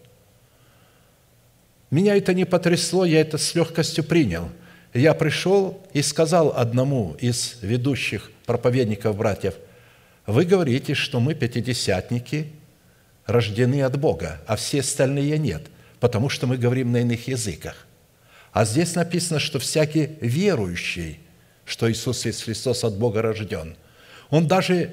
[1.90, 4.48] Меня это не потрясло, я это с легкостью принял.
[4.94, 9.54] Я пришел и сказал одному из ведущих проповедников братьев,
[10.26, 12.52] вы говорите, что мы пятидесятники,
[13.26, 15.62] рождены от Бога, а все остальные нет,
[15.98, 17.86] потому что мы говорим на иных языках.
[18.52, 21.20] А здесь написано, что всякий верующий,
[21.64, 23.76] что Иисус Христос от Бога рожден,
[24.28, 24.90] он даже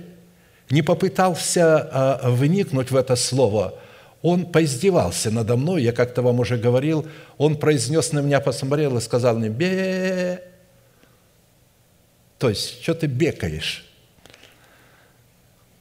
[0.70, 3.78] не попытался а, вникнуть в это слово–
[4.22, 9.02] он поиздевался надо мной, я как-то вам уже говорил, он произнес на меня, посмотрел и
[9.02, 10.44] сказал мне, бе,
[12.38, 13.86] то есть, что ты бекаешь?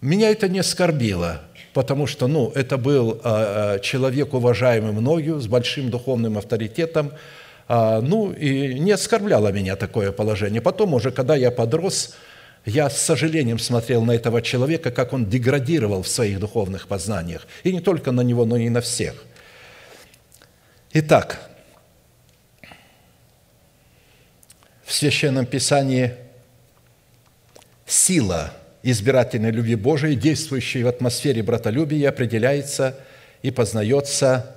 [0.00, 5.90] Меня это не оскорбило, потому что, ну, это был э, человек, уважаемый мною, с большим
[5.90, 7.12] духовным авторитетом,
[7.68, 10.60] э, ну, и не оскорбляло меня такое положение.
[10.60, 12.16] Потом уже, когда я подрос,
[12.68, 17.46] я с сожалением смотрел на этого человека, как он деградировал в своих духовных познаниях.
[17.64, 19.24] И не только на него, но и на всех.
[20.92, 21.50] Итак,
[24.84, 26.14] в Священном Писании
[27.86, 28.52] сила
[28.82, 32.98] избирательной любви Божией, действующей в атмосфере братолюбия, определяется
[33.42, 34.54] и познается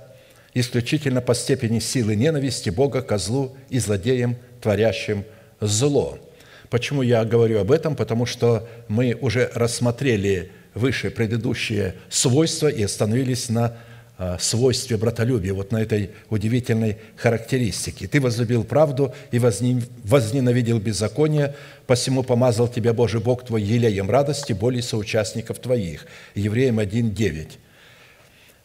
[0.54, 5.24] исключительно по степени силы ненависти Бога козлу и злодеям, творящим
[5.60, 6.18] зло–
[6.72, 7.94] Почему я говорю об этом?
[7.94, 13.76] Потому что мы уже рассмотрели выше предыдущие свойства и остановились на
[14.16, 18.06] а, свойстве братолюбия, вот на этой удивительной характеристике.
[18.06, 21.54] «Ты возлюбил правду и возненавидел беззаконие,
[21.86, 26.06] посему помазал тебя Божий Бог твой елеем радости, более соучастников твоих».
[26.34, 27.48] Евреям 1.9.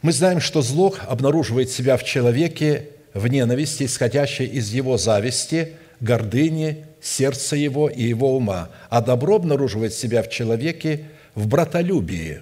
[0.01, 6.86] Мы знаем, что зло обнаруживает себя в человеке в ненависти, исходящей из его зависти, гордыни,
[7.01, 11.05] сердца его и его ума, а добро обнаруживает себя в человеке
[11.35, 12.41] в братолюбии.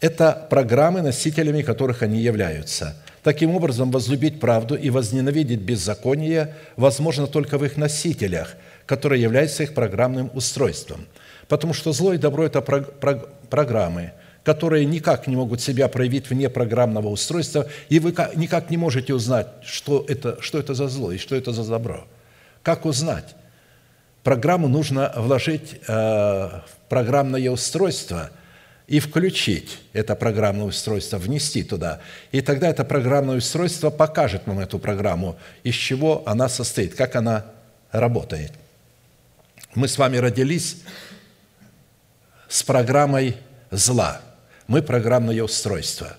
[0.00, 2.96] Это программы, носителями которых они являются.
[3.22, 8.54] Таким образом, возлюбить правду и возненавидеть беззаконие возможно только в их носителях,
[8.86, 11.06] которые являются их программным устройством.
[11.48, 17.08] Потому что зло и добро– это программы, которые никак не могут себя проявить вне программного
[17.08, 21.36] устройства, и вы никак не можете узнать, что это, что это за зло и что
[21.36, 22.06] это за добро.
[22.62, 23.34] Как узнать?
[24.22, 28.30] Программу нужно вложить э, в программное устройство
[28.86, 32.00] и включить это программное устройство, внести туда.
[32.32, 37.46] И тогда это программное устройство покажет нам эту программу, из чего она состоит, как она
[37.92, 38.52] работает.
[39.74, 40.78] Мы с вами родились
[42.48, 43.36] с программой
[43.70, 44.20] зла.
[44.66, 46.16] Мы программное устройство.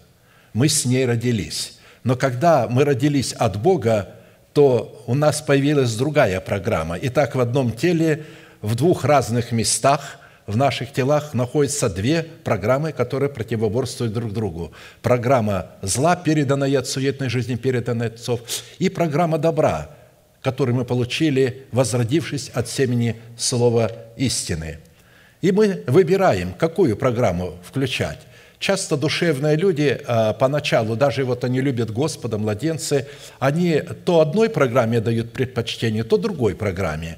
[0.53, 1.77] Мы с ней родились.
[2.03, 4.15] Но когда мы родились от Бога,
[4.53, 6.97] то у нас появилась другая программа.
[7.01, 8.25] Итак, в одном теле,
[8.61, 14.71] в двух разных местах в наших телах находятся две программы, которые противоборствуют друг другу.
[15.01, 18.41] Программа зла, переданная от суетной жизни, переданная от отцов,
[18.79, 19.89] и программа добра,
[20.41, 24.79] которую мы получили, возродившись от семени слова истины.
[25.41, 28.19] И мы выбираем, какую программу включать.
[28.61, 33.07] Часто душевные люди а, поначалу, даже вот они любят Господа, младенцы,
[33.39, 37.17] они то одной программе дают предпочтение, то другой программе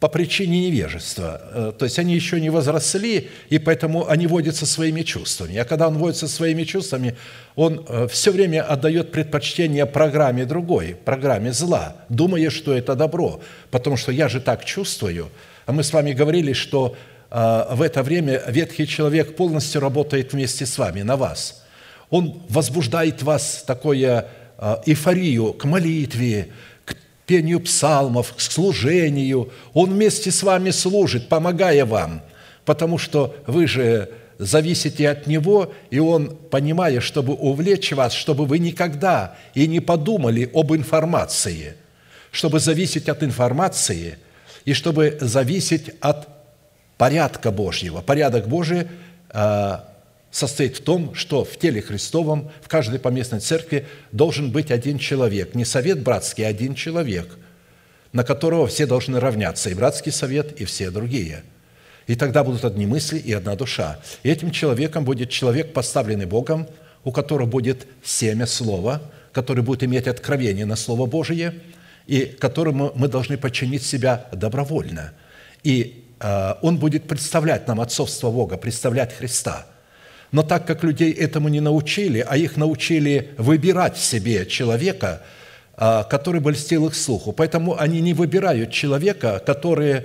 [0.00, 1.40] по причине невежества.
[1.54, 5.56] Э, то есть они еще не возросли, и поэтому они водятся своими чувствами.
[5.58, 7.16] А когда он водится своими чувствами,
[7.54, 13.40] он э, все время отдает предпочтение программе другой, программе зла, думая, что это добро.
[13.70, 15.28] Потому что я же так чувствую.
[15.66, 16.96] А мы с вами говорили, что
[17.30, 21.62] в это время ветхий человек полностью работает вместе с вами, на вас.
[22.10, 26.48] Он возбуждает вас такое а, эйфорию к молитве,
[26.86, 29.52] к пению псалмов, к служению.
[29.74, 32.22] Он вместе с вами служит, помогая вам,
[32.64, 38.58] потому что вы же зависите от Него, и Он, понимая, чтобы увлечь вас, чтобы вы
[38.58, 41.74] никогда и не подумали об информации–
[42.30, 44.18] чтобы зависеть от информации
[44.64, 46.37] и чтобы зависеть от
[46.98, 48.02] порядка Божьего.
[48.02, 48.88] Порядок Божий
[49.30, 49.88] а,
[50.30, 55.54] состоит в том, что в теле Христовом, в каждой поместной церкви должен быть один человек.
[55.54, 57.38] Не совет братский, а один человек,
[58.12, 59.70] на которого все должны равняться.
[59.70, 61.44] И братский совет, и все другие.
[62.06, 64.00] И тогда будут одни мысли и одна душа.
[64.22, 66.66] И этим человеком будет человек, поставленный Богом,
[67.04, 71.54] у которого будет семя слова, который будет иметь откровение на Слово Божие,
[72.06, 75.12] и которому мы должны подчинить себя добровольно.
[75.62, 79.66] И э, он будет представлять нам отцовство Бога, представлять Христа–
[80.32, 85.22] но так как людей этому не научили, а их научили выбирать в себе человека,
[85.76, 90.04] а, который бы льстил их слуху, поэтому они не выбирают человека, который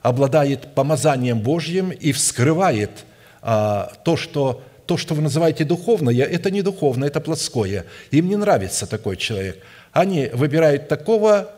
[0.00, 3.04] обладает помазанием Божьим и вскрывает
[3.42, 7.84] а, то, что то, что вы называете духовное, это не духовное, это плотское.
[8.10, 9.58] Им не нравится такой человек.
[9.92, 11.50] Они выбирают такого,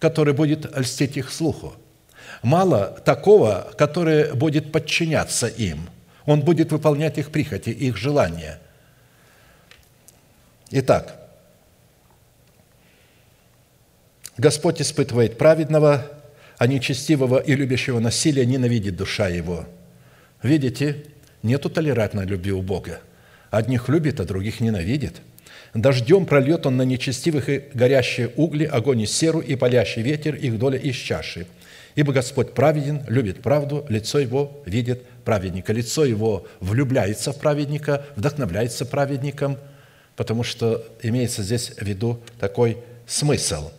[0.00, 1.74] который будет льстить их слуху.
[2.42, 5.88] Мало такого, который будет подчиняться им–
[6.28, 8.60] он будет выполнять их прихоти, их желания.
[10.70, 11.18] Итак,
[14.36, 16.06] Господь испытывает праведного,
[16.58, 19.64] а нечестивого и любящего насилия ненавидит душа его.
[20.42, 21.06] Видите,
[21.42, 23.00] нету толерантной любви у Бога.
[23.50, 25.22] Одних любит, а других ненавидит.
[25.72, 30.58] Дождем прольет он на нечестивых и горящие угли, огонь и серу, и палящий ветер, их
[30.58, 31.46] доля из чаши.
[31.98, 35.72] Ибо Господь праведен, любит правду, лицо его видит праведника.
[35.72, 39.58] Лицо его влюбляется в праведника, вдохновляется праведником,
[40.14, 43.72] потому что имеется здесь в виду такой смысл.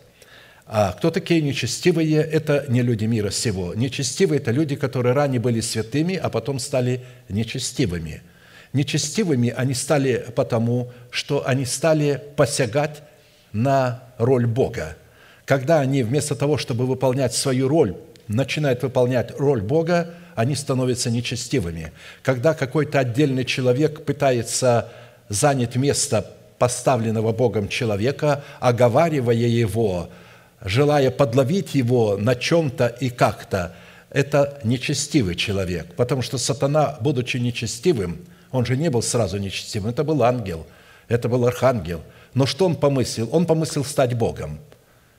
[0.66, 2.16] А кто такие нечестивые?
[2.16, 3.72] Это не люди мира сего.
[3.72, 8.20] Нечестивые– это люди, которые ранее были святыми, а потом стали нечестивыми.
[8.74, 13.00] Нечестивыми они стали потому, что они стали посягать
[13.54, 14.98] на роль Бога.
[15.46, 17.96] Когда они вместо того, чтобы выполнять свою роль,
[18.30, 21.92] начинают выполнять роль Бога, они становятся нечестивыми.
[22.22, 24.88] Когда какой-то отдельный человек пытается
[25.28, 26.26] занять место
[26.58, 30.10] поставленного Богом человека, оговаривая его,
[30.62, 33.74] желая подловить его на чем-то и как-то,
[34.10, 38.18] это нечестивый человек, потому что сатана, будучи нечестивым,
[38.50, 40.66] он же не был сразу нечестивым, это был ангел,
[41.08, 42.02] это был архангел.
[42.34, 43.28] Но что он помыслил?
[43.32, 44.60] Он помыслил стать Богом–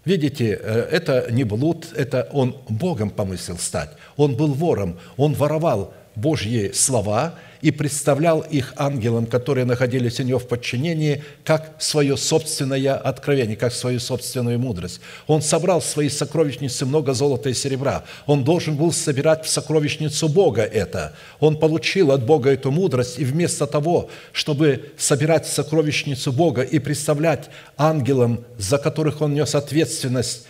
[0.03, 3.91] Видите, э, это не блуд, это он Богом помыслил стать.
[4.17, 10.39] Он был вором, он воровал Божьи слова и представлял их ангелам, которые находились у него
[10.39, 14.99] в подчинении, как свое собственное откровение, как свою собственную мудрость.
[15.27, 18.03] Он собрал в свои сокровищницы много золота и серебра.
[18.25, 21.13] Он должен был собирать в сокровищницу Бога это.
[21.39, 26.79] Он получил от Бога эту мудрость, и вместо того, чтобы собирать в сокровищницу Бога и
[26.79, 30.45] представлять ангелам, за которых он нес ответственность,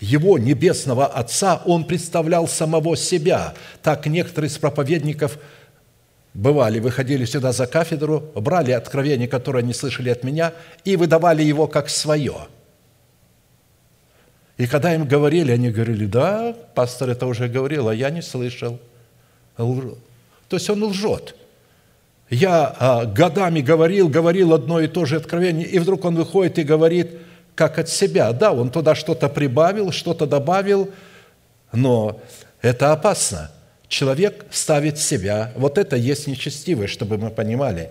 [0.00, 3.54] его небесного Отца, он представлял самого себя.
[3.82, 5.38] Так некоторые из проповедников
[6.34, 10.52] бывали, выходили сюда за кафедру, брали откровение, которое они слышали от меня,
[10.84, 12.36] и выдавали его как свое.
[14.56, 18.78] И когда им говорили, они говорили, да, пастор это уже говорил, а я не слышал.
[19.56, 19.96] То
[20.50, 21.34] есть он лжет.
[22.28, 26.62] Я а, годами говорил, говорил одно и то же откровение, и вдруг он выходит и
[26.62, 27.10] говорит–
[27.60, 28.32] как от себя.
[28.32, 30.90] Да, он туда что-то прибавил, что-то добавил,
[31.72, 32.18] но
[32.62, 33.50] это опасно.
[33.90, 35.52] Человек ставит себя.
[35.54, 37.90] Вот это есть нечестивое, чтобы мы понимали.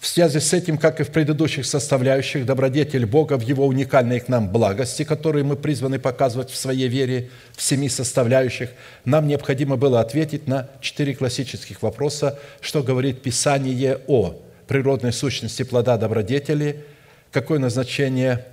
[0.00, 4.28] В связи с этим, как и в предыдущих составляющих, добродетель Бога в Его уникальной к
[4.28, 8.70] нам благости, которые мы призваны показывать в своей вере в семи составляющих,
[9.04, 15.98] нам необходимо было ответить на четыре классических вопроса, что говорит Писание о природной сущности плода
[15.98, 16.84] добродетели–
[17.30, 18.46] какое назначение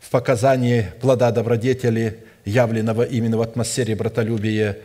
[0.00, 4.78] в показании плода добродетели, явленного именно в атмосфере братолюбия,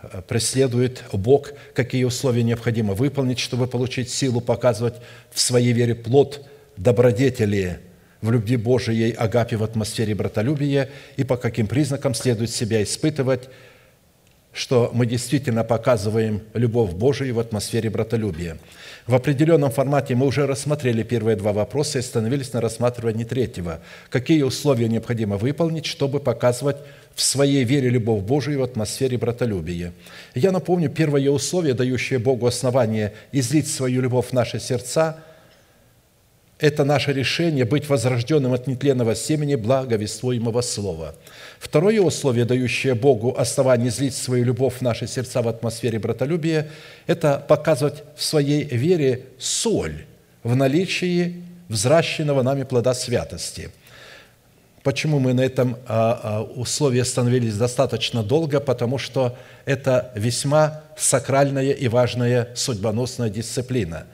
[0.00, 4.94] э, преследует Бог, какие условия необходимо выполнить, чтобы получить силу показывать
[5.30, 6.46] в своей вере плод
[6.78, 7.80] добродетели
[8.22, 13.48] в любви Божией, агапе в атмосфере братолюбия, и по каким признакам следует себя испытывать,
[14.52, 18.58] что мы действительно показываем любовь Божию в атмосфере братолюбия.
[19.08, 23.80] В определенном формате мы уже рассмотрели первые два вопроса и остановились на рассматривании третьего.
[24.10, 26.76] Какие условия необходимо выполнить, чтобы показывать
[27.14, 29.94] в своей вере любовь Божию в атмосфере братолюбия.
[30.34, 35.16] Я напомню, первое условие, дающее Богу основание излить свою любовь в наши сердца–
[36.58, 41.14] это наше решение быть возрожденным от нетленного семени благовествуемого слова.
[41.60, 46.68] Второе условие, дающее Богу основание злить свою любовь в наши сердца в атмосфере братолюбия,
[47.06, 50.04] это показывать в своей вере соль
[50.42, 53.70] в наличии взращенного нами плода святости.
[54.82, 58.58] Почему мы на этом а, а, условии остановились достаточно долго?
[58.58, 64.06] Потому что это весьма сакральная и важная судьбоносная дисциплина.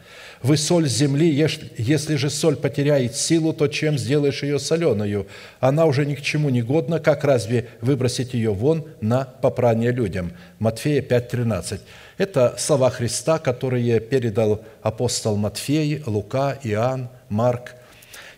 [0.44, 1.30] Вы соль земли,
[1.78, 5.26] если же соль потеряет силу, то чем сделаешь ее соленую?
[5.58, 10.32] Она уже ни к чему не годна, как разве выбросить ее вон на попрание людям?
[10.58, 11.80] Матфея 5,13.
[12.18, 17.76] Это слова Христа, которые передал апостол Матфей, Лука, Иоанн, Марк–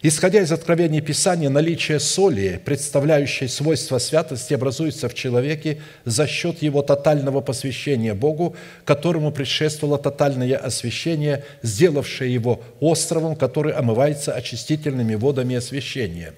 [0.08, 6.82] Исходя из откровений Писания, наличие соли, представляющей свойства святости, образуется в человеке за счет его
[6.82, 8.54] тотального посвящения Богу,
[8.84, 16.34] которому предшествовало тотальное освящение, сделавшее его островом, который омывается очистительными водами освящения.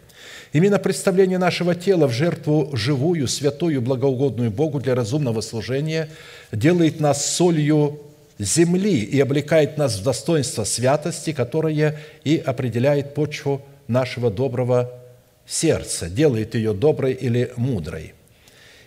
[0.55, 6.09] Именно представление нашего тела в жертву живую, святую, благоугодную Богу для разумного служения
[6.53, 8.01] делает нас солью
[8.39, 14.93] земли и облекает нас в достоинство святости, которое и определяет почву нашего доброго
[15.47, 18.15] сердца, делает ее доброй или мудрой.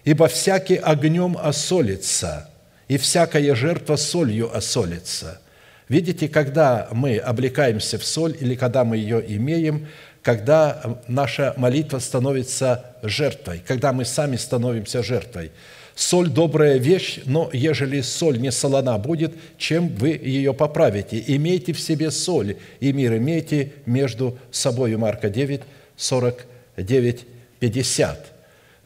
[0.03, 2.49] Ибо всякий огнем осолится,
[2.87, 5.39] и всякая жертва солью осолится.
[5.87, 9.87] Видите, когда мы облекаемся в соль или когда мы ее имеем,
[10.23, 15.51] когда наша молитва становится жертвой, когда мы сами становимся жертвой–
[15.95, 21.23] Соль– добрая вещь, но ежели соль не солона будет, чем вы ее поправите?
[21.27, 24.95] Имейте в себе соль, и мир имейте между собой.
[24.95, 25.61] Марка 9,
[25.97, 27.25] 49,
[27.59, 28.33] 50.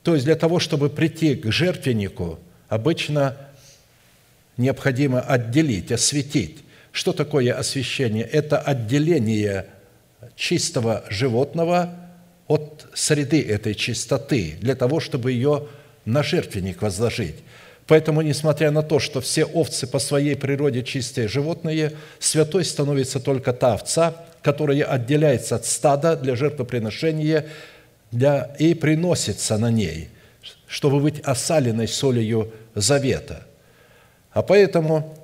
[0.03, 2.39] То есть для того, чтобы прийти к жертвеннику,
[2.69, 3.37] обычно
[4.57, 6.59] необходимо отделить, осветить.
[6.91, 8.23] Что такое освящение?
[8.23, 9.67] Это отделение
[10.35, 11.93] чистого животного
[12.47, 15.67] от среды этой чистоты, для того, чтобы ее
[16.05, 17.35] на жертвенник возложить.
[17.87, 23.53] Поэтому, несмотря на то, что все овцы по своей природе чистые животные, святой становится только
[23.53, 27.47] та овца, которая отделяется от стада для жертвоприношения
[28.11, 30.09] для, и приносится на ней,
[30.67, 33.45] чтобы быть осаленной солью завета.
[34.31, 35.15] А поэтому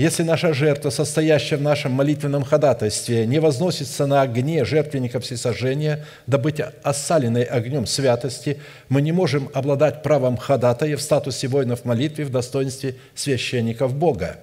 [0.00, 6.58] если наша жертва, состоящая в нашем молитвенном ходатайстве, не возносится на огне жертвенника всесожжения, быть
[6.82, 12.96] осаленной огнем святости, мы не можем обладать правом ходатая в статусе воинов молитвы в достоинстве
[13.14, 14.38] священников Бога.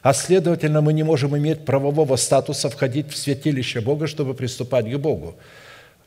[0.00, 4.96] А следовательно, мы не можем иметь правового статуса входить в святилище Бога, чтобы приступать к
[4.96, 5.36] Богу.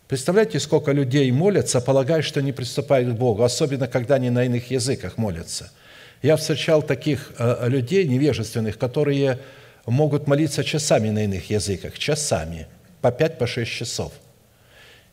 [0.07, 4.71] Представляете, сколько людей молятся, полагая, что не приступают к Богу, особенно когда они на иных
[4.71, 5.69] языках молятся–
[6.21, 9.39] я встречал таких э, людей невежественных, которые
[9.85, 12.67] могут молиться часами на иных языках, часами,
[13.01, 14.11] по пять, по шесть часов.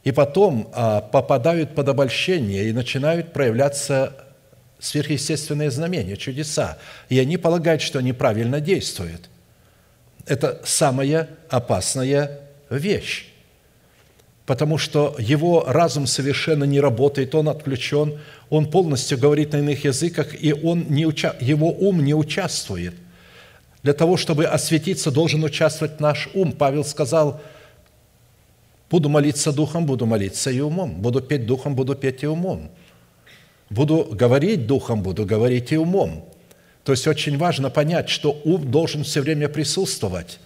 [0.04, 4.26] И потом а, попадают под обольщение и начинают проявляться
[4.78, 6.78] сверхъестественные знамения, чудеса.
[7.09, 9.28] И они полагают, что они правильно действуют.
[10.26, 12.40] Это самая опасная
[12.70, 13.32] вещь
[14.47, 18.18] потому что его разум совершенно не работает, он отключен,
[18.49, 21.34] он полностью говорит на иных языках, и он не уча...
[21.40, 22.94] его ум не участвует.
[23.82, 26.53] Для того, чтобы осветиться, должен участвовать наш ум.
[26.53, 27.40] Павел сказал,
[28.90, 30.94] буду молиться духом, буду молиться и умом.
[30.94, 32.70] Буду петь духом, буду петь и умом.
[33.68, 36.24] Буду говорить духом, буду говорить и умом.
[36.84, 40.38] То есть очень важно понять, что ум должен все время присутствовать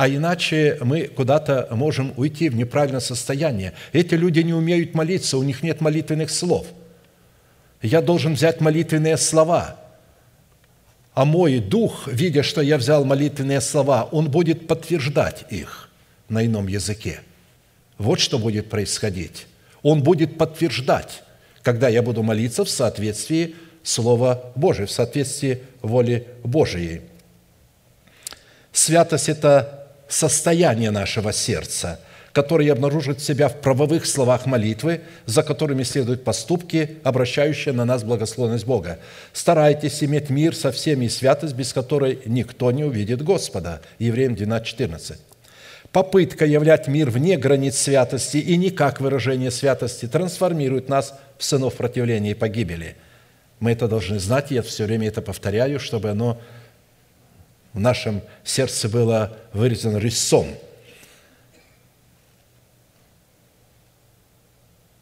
[0.00, 3.74] а иначе мы куда-то можем уйти в неправильное состояние.
[3.92, 6.66] Эти люди не умеют молиться, у них нет молитвенных слов.
[7.82, 9.76] Я должен взять молитвенные слова,
[11.12, 15.90] а мой дух, видя, что я взял молитвенные слова, он будет подтверждать их
[16.30, 17.20] на ином языке.
[17.98, 19.48] Вот что будет происходить.
[19.82, 21.24] Он будет подтверждать,
[21.62, 27.02] когда я буду молиться в соответствии Слова Божия, в соответствии воли Божией.
[28.72, 29.79] Святость– это
[30.10, 32.00] состояние нашего сердца,
[32.32, 38.66] которое обнаружит себя в правовых словах молитвы, за которыми следуют поступки, обращающие на нас благословенность
[38.66, 38.98] Бога.
[39.32, 43.80] Старайтесь иметь мир со всеми и святость, без которой никто не увидит Господа.
[43.98, 45.18] Евреям 12, 14.
[45.92, 51.74] Попытка являть мир вне границ святости и не как выражение святости трансформирует нас в сынов
[51.74, 52.96] противления и погибели.
[53.58, 56.40] Мы это должны знать, я все время это повторяю, чтобы оно
[57.72, 60.46] в нашем сердце было вырезан резцом.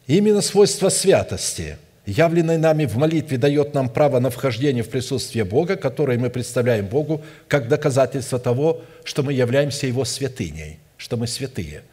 [0.07, 5.75] Именно свойство святости, явленное нами в молитве, дает нам право на вхождение в присутствие Бога,
[5.75, 11.83] которое мы представляем Богу как доказательство того, что мы являемся Его святыней, что мы святые.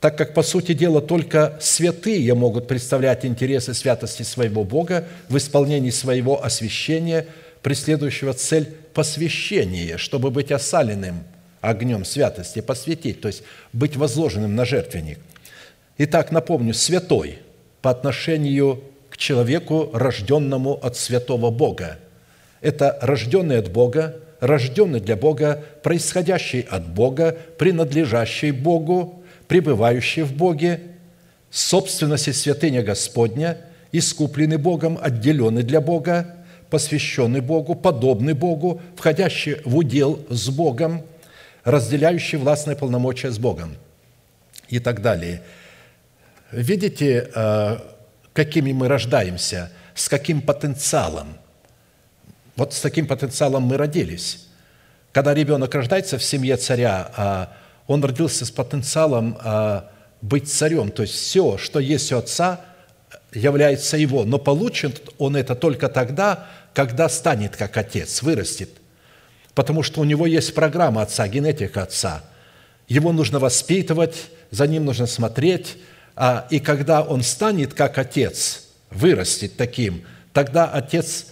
[0.00, 5.90] Так как, по сути дела, только святые могут представлять интересы святости своего Бога в исполнении
[5.90, 7.26] своего освящения,
[7.62, 11.24] преследующего цель посвящение, чтобы быть осаленным
[11.60, 13.42] огнем святости, посвятить, то есть
[13.72, 15.18] быть возложенным на жертвенник.
[15.98, 17.38] Итак, напомню, святой
[17.82, 21.98] по отношению к человеку, рожденному от святого Бога.
[22.60, 30.80] Это рожденный от Бога, рожденный для Бога, происходящий от Бога, принадлежащий Богу, пребывающий в Боге,
[31.50, 33.58] собственность святыня Господня,
[33.92, 36.36] искупленный Богом, отделенный для Бога,
[36.70, 41.02] посвященный Богу, подобный Богу, входящий в удел с Богом,
[41.64, 43.76] разделяющий властные полномочия с Богом
[44.68, 45.42] и так далее.
[46.50, 47.78] Видите, э,
[48.32, 51.36] какими мы рождаемся, с каким потенциалом.
[52.56, 54.46] Вот с таким потенциалом мы родились.
[55.12, 57.52] Когда ребенок рождается в семье царя, а
[57.86, 59.90] он родился с потенциалом а,
[60.20, 60.90] быть царем.
[60.90, 62.60] То есть все, что есть у отца,
[63.32, 64.24] является его.
[64.24, 68.70] Но получит он это только тогда, когда станет как отец, вырастет.
[69.54, 72.24] Потому что у него есть программа отца, генетика отца.
[72.86, 74.16] Его нужно воспитывать,
[74.50, 75.76] за ним нужно смотреть.
[76.14, 81.26] А, и когда он станет как отец, вырастет таким, тогда отец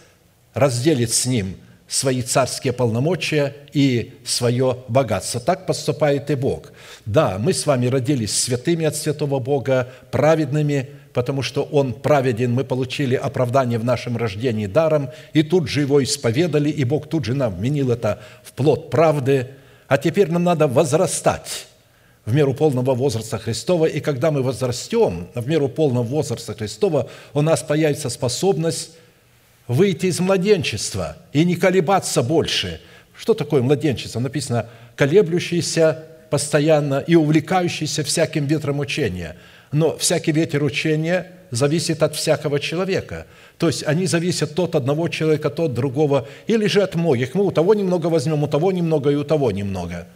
[0.55, 1.57] разделит с ним–
[1.89, 5.41] свои царские полномочия и свое богатство.
[5.41, 6.73] Так поступает и Бог.
[7.05, 12.63] Да, мы с вами родились святыми от святого Бога, праведными, потому что Он праведен, мы
[12.63, 17.33] получили оправдание в нашем рождении даром, и тут же его исповедали, и Бог тут же
[17.33, 19.47] нам вменил это в плод правды.
[19.89, 21.69] А теперь нам надо возрастать
[22.27, 27.41] в меру полного возраста Христова, и когда мы возрастем в меру полного возраста Христова, у
[27.41, 28.91] нас появится способность
[29.69, 32.83] выйти из младенчества и не колебаться больше.
[33.19, 34.21] Что такое младенчество?
[34.21, 39.37] Написано, колеблющийся постоянно и увлекающийся всяким ветром учения.
[39.73, 43.27] Но всякий ветер учения зависит от всякого человека.
[43.59, 47.35] То есть они зависят тот одного человека, тот другого, или же от многих.
[47.35, 50.07] Мы у того немного возьмем, у того немного и у того немного.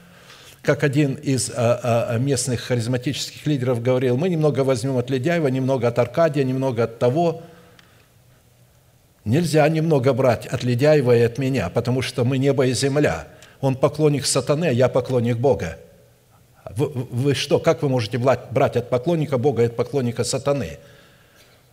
[0.62, 5.88] Как один из а, а, местных харизматических лидеров говорил, мы немного возьмем от Ледяева, немного
[5.88, 7.42] от Аркадия, немного от того–
[9.24, 13.28] Нельзя немного брать от Ледяева и от меня, потому что мы небо и земля.
[13.60, 15.78] Он поклонник сатаны, а я поклонник Бога.
[16.76, 20.78] Вы, вы что, как вы можете брать от поклонника Бога и от поклонника сатаны?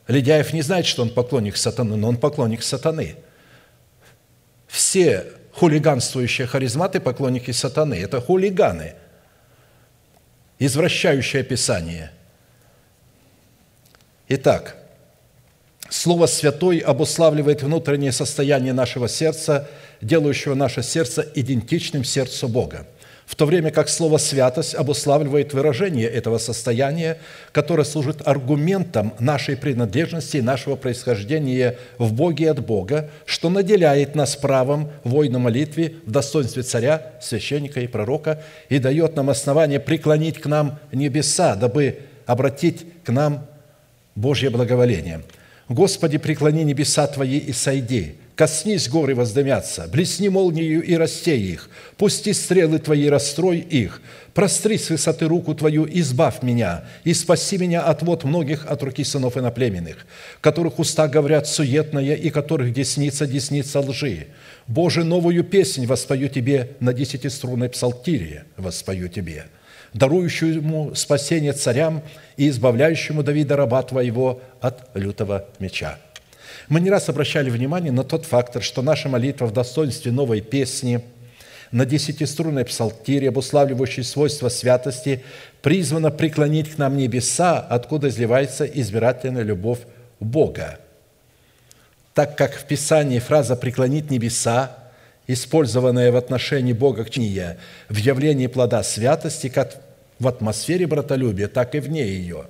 [0.08, 3.16] Ледяев не знает, что он поклонник сатаны, но он поклонник сатаны.
[4.68, 7.95] Все хулиганствующие харизматы– поклонники сатаны.
[7.95, 8.93] Это хулиганы,
[10.60, 12.12] извращающие Писание.
[14.30, 14.78] Итак,
[15.89, 19.70] Слово «святой» обуславливает внутреннее состояние нашего сердца,
[20.02, 22.86] делающего наше сердце идентичным сердцу Бога,
[23.28, 27.19] в то время как слово «святость» обуславливает выражение этого состояния,
[27.51, 34.15] которое служит аргументом нашей принадлежности и нашего происхождения в Боге и от Бога, что наделяет
[34.15, 40.39] нас правом войны молитве в достоинстве царя, священника и пророка и дает нам основание преклонить
[40.39, 43.45] к нам небеса, дабы обратить к нам
[44.15, 45.21] Божье благоволение–
[45.69, 52.34] Господи, преклони небеса Твои и сойди, коснись горы воздымятся, блесни молнию и растей их, пусти
[52.34, 54.02] стрелы Твои, расстрой их,
[54.36, 59.04] простри с высоты руку Твою, избавь меня, и спаси меня от вод многих от руки
[59.04, 60.06] сынов иноплеменных,
[60.40, 64.28] которых уста говорят суетное, и которых десница, десница лжи.
[64.68, 69.46] Боже, новую песнь воспою Тебе на десятиструнной псалтире, воспою Тебе–
[69.94, 72.04] дарующему спасение царям
[72.36, 75.98] и избавляющему Давида, раба Твоего, от лютого меча».
[76.68, 81.01] Мы не раз обращали внимание на тот фактор, что наша молитва в достоинстве новой песни
[81.72, 85.24] на десятиструнной псалтире, обуславливающей свойства святости,
[85.61, 89.80] призвана преклонить к нам небеса, откуда изливается избирательная любовь
[90.20, 90.80] Бога.
[92.13, 94.78] Так как в Писании фраза «преклонить небеса»
[95.28, 97.57] использованная в отношении Бога к чния,
[97.89, 99.76] в явлении плода святости, как
[100.20, 102.45] в атмосфере братолюбия, так и вне ее.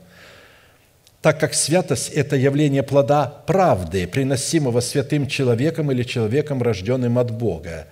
[1.28, 7.88] Так как святость– это явление плода правды, приносимого святым человеком или человеком, рожденным от Бога.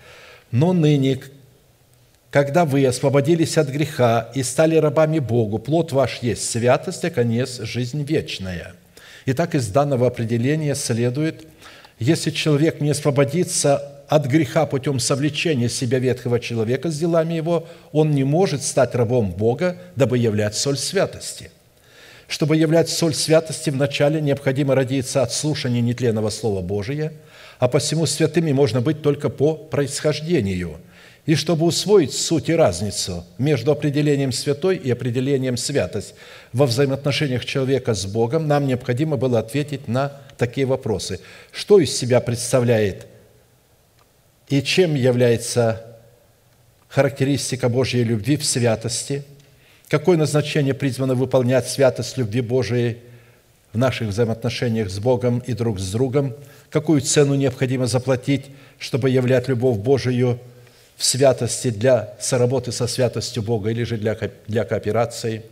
[0.51, 1.19] Но ныне,
[2.31, 7.59] когда вы освободились от греха и стали рабами Богу, плод ваш есть святость, а конец–
[7.61, 8.73] жизнь вечная.
[9.25, 11.45] Итак, из данного определения следует,
[11.99, 18.11] если человек не освободится от греха путем совлечения себя ветхого человека с делами его, он
[18.11, 21.51] не может стать рабом Бога, дабы являть соль святости.
[22.28, 27.13] Чтобы являть соль святости, вначале необходимо родиться от слушания нетленного Слова Божия,
[27.59, 30.78] а посему святыми можно быть только по происхождению.
[31.26, 36.13] И чтобы усвоить суть и разницу между определением святой и определением святость
[36.53, 41.19] во взаимоотношениях человека с Богом, нам необходимо было ответить на такие вопросы.
[41.51, 43.07] Что из себя представляет
[44.49, 45.97] и чем является
[46.88, 49.23] характеристика Божьей любви в святости,
[49.88, 52.97] какое назначение призвано выполнять святость любви Божией
[53.73, 56.33] в наших взаимоотношениях с Богом и друг с другом,
[56.69, 58.45] какую цену необходимо заплатить,
[58.79, 60.39] чтобы являть любовь Божию
[60.95, 64.17] в святости для соработы со святостью Бога или же для,
[64.47, 65.43] для кооперации.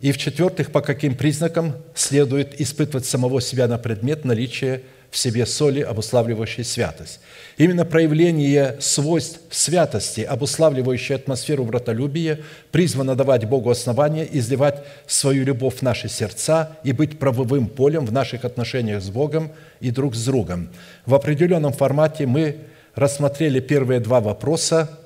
[0.00, 5.80] И в-четвертых, по каким признакам следует испытывать самого себя на предмет наличия в себе соли,
[5.80, 7.20] обуславливающей святость.
[7.56, 12.40] Именно проявление свойств святости, обуславливающей атмосферу братолюбия,
[12.70, 18.12] призвано давать Богу основания изливать свою любовь в наши сердца и быть правовым полем в
[18.12, 19.50] наших отношениях с Богом
[19.80, 20.70] и друг с другом.
[21.06, 22.58] В определенном формате мы
[22.94, 24.98] рассмотрели первые два вопроса.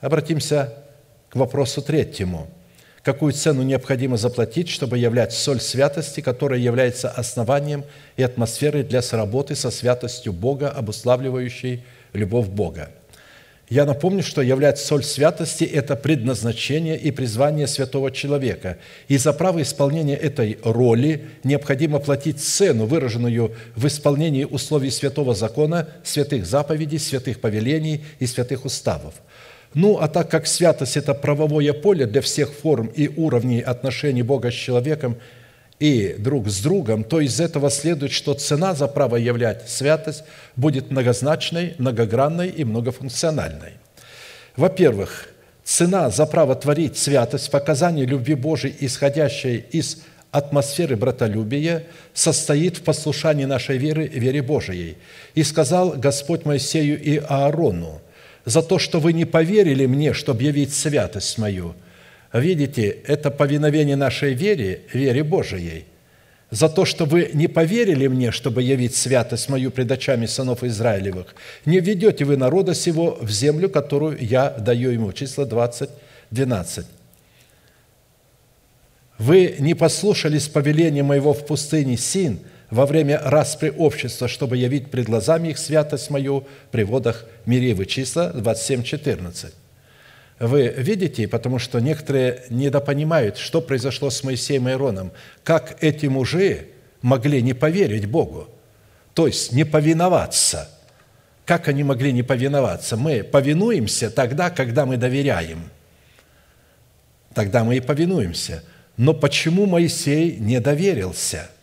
[0.00, 0.74] Обратимся
[1.30, 2.48] к вопросу третьему–
[3.02, 7.84] какую цену необходимо заплатить, чтобы являть соль святости, которая является основанием
[8.16, 12.90] и атмосферой для сработы со святостью Бога, обуславливающей любовь Бога.
[13.68, 18.76] Я напомню, что являть соль святости– это предназначение и призвание святого человека.
[19.08, 25.88] И за право исполнения этой роли необходимо платить цену, выраженную в исполнении условий святого закона,
[26.04, 29.14] святых заповедей, святых повелений и святых уставов–
[29.74, 34.50] ну, а так как святость– это правовое поле для всех форм и уровней отношений Бога
[34.50, 35.16] с человеком
[35.78, 40.24] и друг с другом, то из этого следует, что цена за право являть святость
[40.56, 43.72] будет многозначной, многогранной и многофункциональной.
[44.56, 45.28] Во-первых,
[45.64, 53.46] цена за право творить святость, показание любви Божией, исходящей из атмосферы братолюбия, состоит в послушании
[53.46, 54.98] нашей веры, вере Божией.
[55.34, 58.01] «И сказал Господь Моисею и Аарону,
[58.44, 61.74] за то, что вы не поверили мне, чтобы явить святость мою.
[62.32, 65.84] Видите, это повиновение нашей вере, вере Божией.
[66.50, 71.34] За то, что вы не поверили мне, чтобы явить святость мою пред очами сынов Израилевых,
[71.64, 75.12] не введете вы народа сего в землю, которую я даю ему».
[75.12, 75.88] Число 20,
[76.30, 76.86] 12.
[79.18, 82.40] «Вы не послушались повеления моего в пустыне Син–
[82.72, 87.84] во время распри общества, чтобы явить пред глазами их святость мою при водах Миривы».
[87.84, 89.52] Числа 27.14.
[90.40, 95.12] Вы видите, потому что некоторые недопонимают, что произошло с Моисеем и Ироном,
[95.44, 96.68] как эти мужи
[97.02, 98.48] могли не поверить Богу,
[99.12, 100.70] то есть не повиноваться.
[101.44, 102.96] Как они могли не повиноваться?
[102.96, 105.64] Мы повинуемся тогда, когда мы доверяем.
[107.34, 108.64] Тогда мы и повинуемся.
[108.96, 111.50] Но почему Моисей не доверился–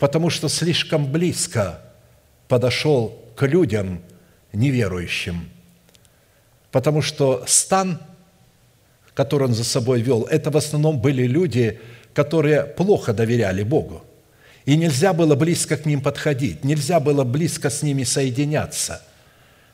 [0.00, 1.82] потому что слишком близко
[2.48, 4.00] подошел к людям
[4.52, 5.48] неверующим.
[6.72, 8.00] Потому что стан,
[9.14, 11.78] который он за собой вел, это в основном были люди,
[12.14, 14.02] которые плохо доверяли Богу.
[14.64, 19.02] И нельзя было близко к ним подходить, нельзя было близко с ними соединяться.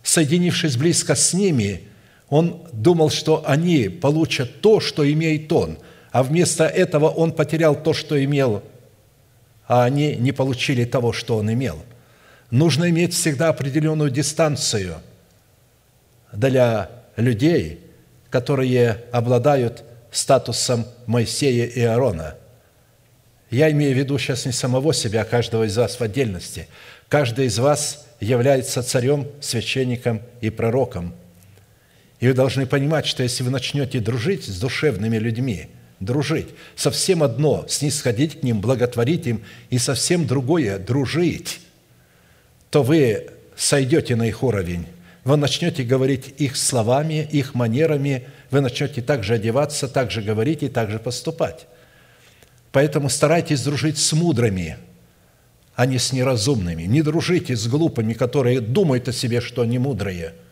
[0.02, 1.82] Соединившись близко с ними,
[2.28, 5.78] он думал, что они получат то, что имеет он,
[6.10, 8.64] а вместо этого он потерял то, что имел
[9.66, 11.82] а они не получили того, что он имел.
[12.50, 14.96] Нужно иметь всегда определенную дистанцию
[16.32, 17.80] для людей,
[18.30, 22.36] которые обладают статусом Моисея и Аарона.
[23.50, 26.68] Я имею в виду сейчас не самого себя, а каждого из вас в отдельности.
[27.08, 31.14] Каждый из вас является царем, священником и пророком.
[32.18, 35.68] И вы должны понимать, что если вы начнете дружить с душевными людьми–
[36.00, 36.48] дружить.
[36.74, 41.60] Совсем одно– снисходить к ним, благотворить им, и совсем другое– дружить.
[42.70, 44.86] То вы сойдете на их уровень,
[45.24, 50.98] вы начнете говорить их словами, их манерами, вы начнете также одеваться, также говорить и также
[50.98, 51.66] поступать.
[52.72, 54.76] Поэтому старайтесь дружить с мудрыми,
[55.74, 56.82] а не с неразумными.
[56.82, 60.34] Не дружите с глупыми, которые думают о себе, что они мудрые–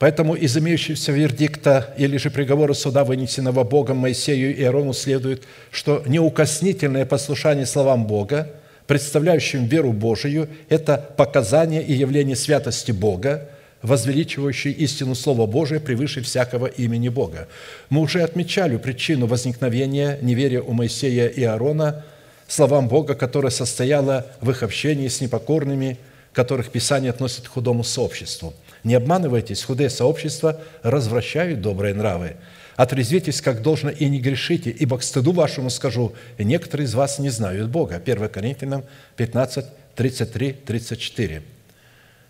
[0.00, 6.02] Поэтому из имеющегося вердикта или же приговора суда, вынесенного Богом Моисею и Аарону, следует, что
[6.06, 8.50] неукоснительное послушание словам Бога,
[8.86, 13.50] представляющим веру Божию, это показание и явление святости Бога,
[13.82, 17.46] возвеличивающий истину Слова Божия превыше всякого имени Бога.
[17.90, 22.06] Мы уже отмечали причину возникновения неверия у Моисея и Аарона
[22.48, 25.98] словам Бога, которое состояло в их общении с непокорными,
[26.32, 28.54] которых Писание относит к худому сообществу–
[28.84, 32.36] не обманывайтесь, худые сообщества развращают добрые нравы.
[32.76, 37.28] Отрезвитесь, как должно, и не грешите, ибо к стыду вашему скажу, некоторые из вас не
[37.28, 38.00] знают Бога».
[38.02, 38.84] 1 Коринфянам
[39.16, 41.42] 15, 33, 34.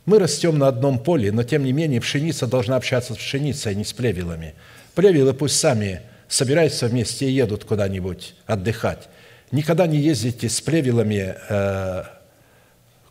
[0.07, 3.75] Мы растем на одном поле, но тем не менее пшеница должна общаться с пшеницей, а
[3.75, 4.55] не с плевелами.
[4.97, 9.09] Плевелы пусть сами собираются вместе и едут куда-нибудь отдыхать.
[9.53, 12.05] Никогда не ездите с плевелами э,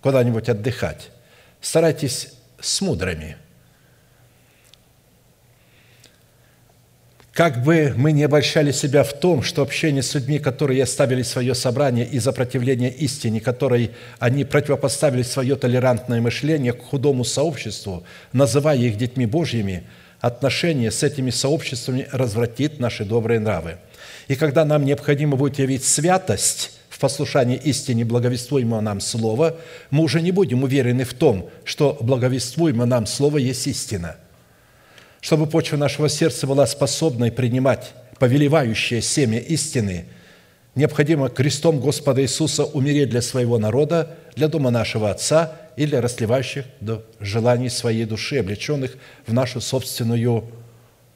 [0.01, 1.09] куда-нибудь отдыхать.
[1.61, 3.37] Старайтесь с мудрыми.
[7.39, 11.55] как бы мы не обольщали себя в том, что общение с людьми, которые оставили свое
[11.55, 18.03] собрание из-за противления истине, которой они противопоставили свое толерантное мышление к худому сообществу,
[18.33, 19.83] называя их детьми Божьими,
[20.19, 23.77] отношение с этими сообществами развратит наши добрые нравы.
[24.27, 29.55] И когда нам необходимо будет явить святость в послушании истине благовествуемого нам Слова,
[29.89, 34.17] мы уже не будем уверены в том, что благовествуемое нам Слово есть истина–
[35.21, 40.05] чтобы почва нашего сердца была способной принимать повелевающее семя истины,
[40.75, 46.65] необходимо крестом Господа Иисуса умереть для своего народа, для дома нашего Отца и для расливающих
[46.79, 50.45] до желаний своей души, облеченных в нашу собственную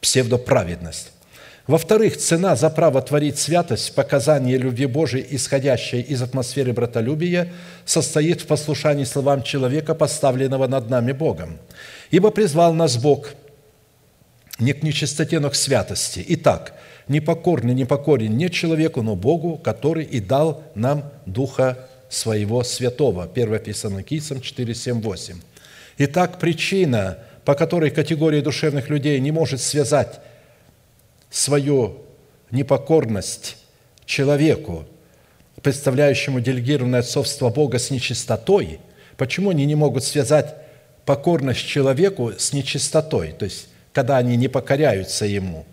[0.02, 1.13] псевдоправедность.
[1.66, 7.54] Во-вторых, цена за право творить святость, показание любви Божией, исходящей из атмосферы братолюбия,
[7.86, 11.58] состоит в послушании словам человека, поставленного над нами Богом.
[12.12, 13.34] «Ибо призвал нас Бог–
[14.60, 16.24] не к нечистоте, но к святости.
[16.28, 16.74] Итак,
[17.08, 23.30] непокорный, непокорен не человеку, но Богу, который и дал нам Духа Своего Святого.
[23.34, 25.36] 1 Фессалоникийцам 4, 7, 8.
[25.98, 30.20] Итак, причина, по которой категория душевных людей не может связать
[31.34, 32.04] свою
[32.52, 33.58] непокорность
[34.06, 34.86] человеку,
[35.64, 38.80] представляющему делегированное отцовство Бога с нечистотой,
[39.18, 40.56] почему они не могут связать
[41.06, 43.32] покорность человеку с нечистотой?
[43.32, 45.66] То есть когда они не покоряются Ему,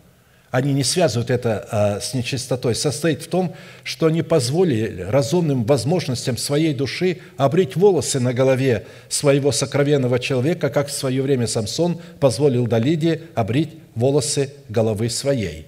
[0.51, 6.37] они не связывают это а, с нечистотой, состоит в том, что они позволили разумным возможностям
[6.37, 12.67] своей души обрить волосы на голове своего сокровенного человека, как в свое время Самсон позволил
[12.67, 15.67] Далиде обрить волосы головы своей.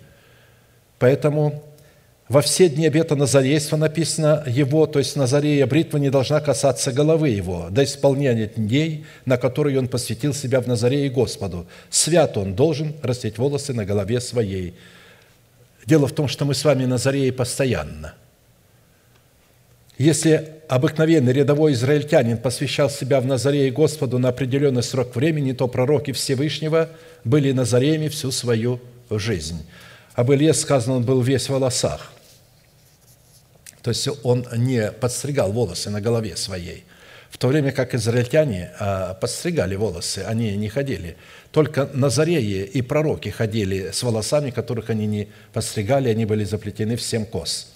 [0.99, 1.63] Поэтому
[2.29, 7.31] во все дни обета Назарейства написано его, то есть Назарея бритва не должна касаться головы
[7.31, 11.67] его, до исполнения дней, на которые он посвятил себя в Назарее Господу.
[11.91, 14.75] Свят он должен растить волосы на голове своей.
[15.85, 18.15] Дело в том, что мы с вами Назареи постоянно.
[19.99, 26.13] Если обыкновенный рядовой израильтянин посвящал себя в Назарее Господу на определенный срок времени, то пророки
[26.13, 26.89] Всевышнего
[27.25, 29.67] были Назареями всю свою жизнь.
[30.15, 32.13] Об Илье сказано, он был весь в волосах–
[33.83, 36.85] то есть он не подстригал волосы на голове своей,
[37.31, 41.17] в то время как израильтяне а, подстригали волосы, они не ходили.
[41.51, 47.03] Только Назареи и пророки ходили с волосами, которых они не подстригали, они были заплетены в
[47.03, 47.73] семь кос.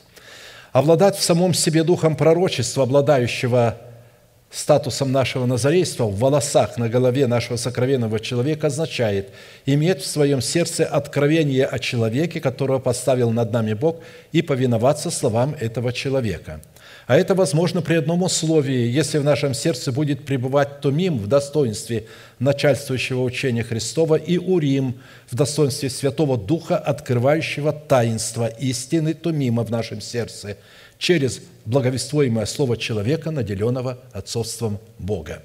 [0.72, 3.78] Обладать в самом себе духом пророчества, обладающего
[4.50, 9.30] статусом нашего назарейства в волосах на голове нашего сокровенного человека означает
[9.66, 14.00] иметь в своем сердце откровение о человеке, которого поставил над нами Бог,
[14.32, 16.60] и повиноваться словам этого человека.
[17.06, 22.06] А это возможно при одном условии, если в нашем сердце будет пребывать Томим в достоинстве
[22.38, 30.00] начальствующего учения Христова и Урим в достоинстве Святого Духа, открывающего таинство истины Томима в нашем
[30.00, 30.56] сердце–
[30.98, 35.42] через благовествуемое слово человека, наделенного отцовством Бога.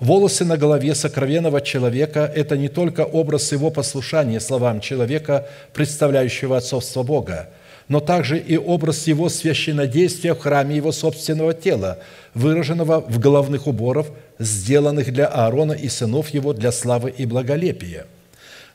[0.00, 7.02] Волосы на голове сокровенного человека– это не только образ его послушания словам человека, представляющего отцовство
[7.02, 7.50] Бога,
[7.88, 11.98] но также и образ его священнодействия в храме его собственного тела,
[12.34, 14.06] выраженного в головных уборах,
[14.38, 18.06] сделанных для Аарона и сынов его для славы и благолепия.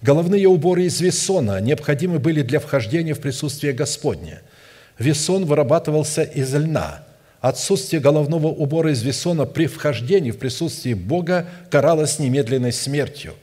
[0.02, 4.42] Головные уборы из весона необходимы были для вхождения в присутствие Господне–
[5.04, 7.04] Весон вырабатывался из льна.
[7.42, 13.34] Отсутствие головного убора из весона при вхождении в присутствие Бога каралось немедленной смертью.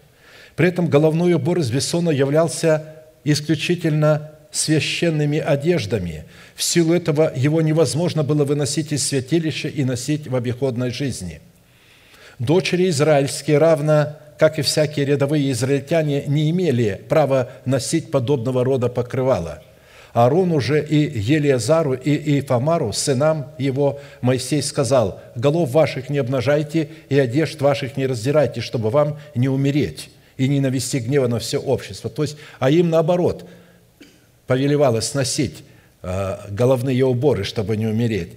[0.57, 2.95] При этом головной убор из весона являлся
[3.25, 6.25] исключительно священными одеждами.
[6.55, 11.41] В силу этого его невозможно было выносить из святилища и носить в обиходной жизни.
[12.39, 19.63] Дочери израильские, равно как и всякие рядовые израильтяне, не имели права носить подобного рода покрывала–
[20.13, 27.19] Аарону же и Елиазару и Ифамару, сынам его, Моисей сказал, «Голов ваших не обнажайте и
[27.19, 32.11] одежд ваших не раздирайте, чтобы вам не умереть и не навести гнева на все общество».
[32.11, 33.49] То есть, а им наоборот
[34.49, 35.63] повелевалось носить
[36.03, 38.33] э, головные уборы, чтобы не умереть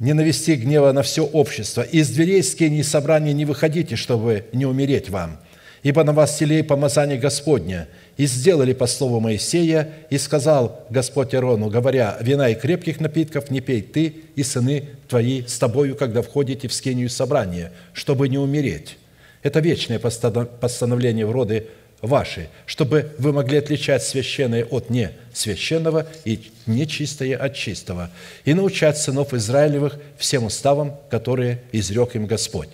[0.00, 1.80] не навести гнева на все общество.
[1.80, 5.38] Из дверей скиней собрания не выходите, чтобы не умереть вам.
[5.82, 11.68] Ибо на вас телей помазание Господня– и сделали по слову Моисея, и сказал Господь Ирону,
[11.68, 16.68] говоря, «Вина и крепких напитков не пей ты и сыны твои с тобою, когда входите
[16.68, 18.98] в скинию собрания, чтобы не умереть».
[19.42, 21.66] Это вечное постановление в роды
[22.00, 28.10] ваши, чтобы вы могли отличать священное от несвященного и нечистое от чистого,
[28.44, 32.68] и научать сынов Израилевых всем уставам, которые изрек им Господь.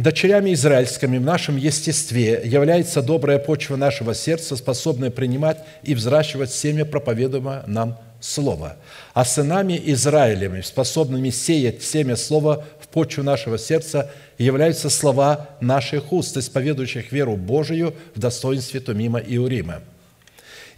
[0.00, 6.86] Дочерями израильскими в нашем естестве является добрая почва нашего сердца, способная принимать и взращивать семя
[6.86, 8.76] проповедуемое нам Слова.
[9.12, 16.34] А сынами Израилевыми, способными сеять семя Слова в почву нашего сердца, являются слова наших уст,
[16.34, 19.82] исповедующих веру Божию в достоинстве Тумима и Урима.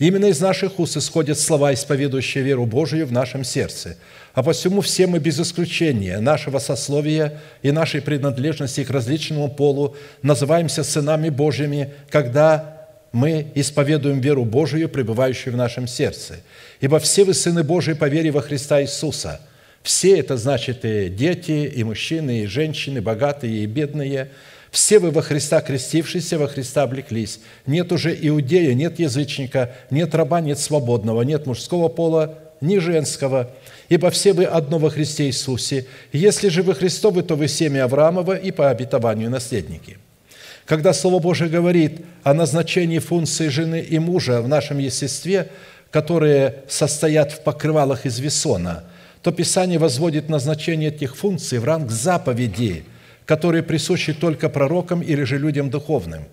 [0.02, 3.96] Именно из наших уст исходят слова, исповедующие веру Божию в нашем сердце.
[4.34, 10.82] А посему все мы без исключения нашего сословия и нашей принадлежности к различному полу называемся
[10.82, 16.40] сынами Божьими, когда мы исповедуем веру Божию, пребывающую в нашем сердце.
[16.80, 19.40] Ибо все вы сыны Божии по вере во Христа Иисуса.
[19.84, 24.30] Все это значит и дети, и мужчины, и женщины, богатые и бедные.
[24.72, 27.40] Все вы во Христа крестившиеся, во Христа облеклись.
[27.66, 33.50] Нет уже иудея, нет язычника, нет раба, нет свободного, нет мужского пола, ни женского,
[33.90, 35.84] ибо все вы одно во Христе Иисусе.
[36.12, 39.98] Если же вы Христовы, то вы семя Авраамова и по обетованию наследники».
[40.64, 45.48] Когда Слово Божие говорит о назначении функции жены и мужа в нашем естестве,
[45.90, 48.84] которые состоят в покрывалах из весона,
[49.22, 52.84] то Писание возводит назначение этих функций в ранг заповеди,
[53.26, 56.24] которые присущи только пророкам или же людям духовным.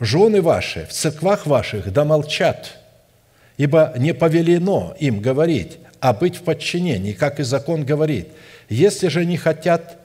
[0.00, 2.78] «Жены ваши в церквах ваших да молчат,
[3.56, 8.28] ибо не повелено им говорить, а быть в подчинении, как и закон говорит.
[8.68, 9.98] Если же не хотят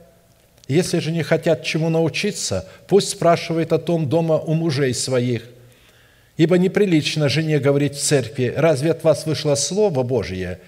[0.70, 5.42] если же не хотят чему научиться, пусть спрашивает о том дома у мужей своих.
[6.36, 10.60] Ибо неприлично жене говорить в церкви, разве от вас вышло Слово Божие,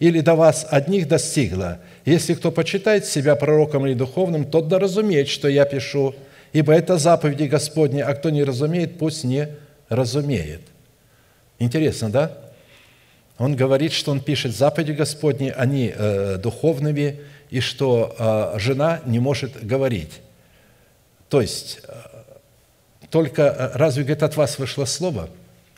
[0.00, 1.78] или до вас одних достигло?
[2.04, 6.14] Если кто почитает себя пророком или духовным, тот да разумеет, что я пишу,
[6.52, 9.48] ибо это заповеди Господни, а кто не разумеет, пусть не
[9.88, 10.62] разумеет».
[11.60, 12.36] Интересно, да?
[13.38, 17.20] Он говорит, что он пишет заповеди Господни, они э, духовными,
[17.50, 20.20] и что э, жена не может говорить.
[21.28, 21.92] То есть, э,
[23.10, 25.28] только э, разве, говорит, от вас вышло слово?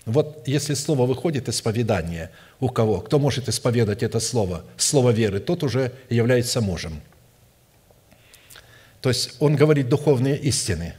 [0.05, 2.31] Вот если слово выходит из поведания
[2.63, 7.03] у кого, кто может исповедать это слово, слово веры, тот уже является мужем.
[9.01, 10.95] То есть он говорит духовные истины.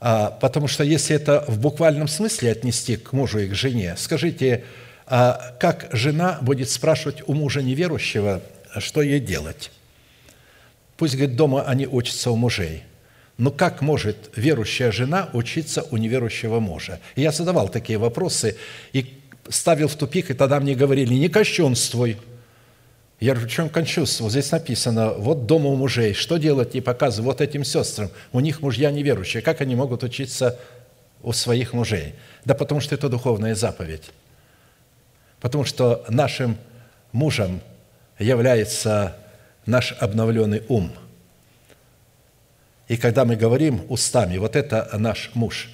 [0.00, 4.64] А, потому что если это в буквальном смысле отнести к мужу и к жене, скажите,
[5.06, 8.42] а как жена будет спрашивать у мужа неверующего,
[8.78, 9.70] что ей делать?
[10.96, 12.82] Пусть, говорит, дома они учатся у мужей.
[13.38, 16.98] Но как может верующая жена учиться у неверующего мужа?
[17.14, 18.56] Я задавал такие вопросы
[18.92, 22.18] и ставил в тупик, и тогда мне говорили, не кощунствуй.
[23.20, 24.28] Я говорю, в чем кощунство?
[24.28, 28.10] Здесь написано, вот дома у мужей, что делать, и показываю вот этим сестрам.
[28.32, 30.58] У них мужья неверующие, как они могут учиться
[31.22, 32.14] у своих мужей?
[32.44, 34.10] Да потому что это духовная заповедь.
[35.40, 36.56] Потому что нашим
[37.12, 37.60] мужем
[38.18, 39.16] является
[39.66, 40.92] наш обновленный ум.
[42.88, 45.70] И когда мы говорим устами, вот это наш муж,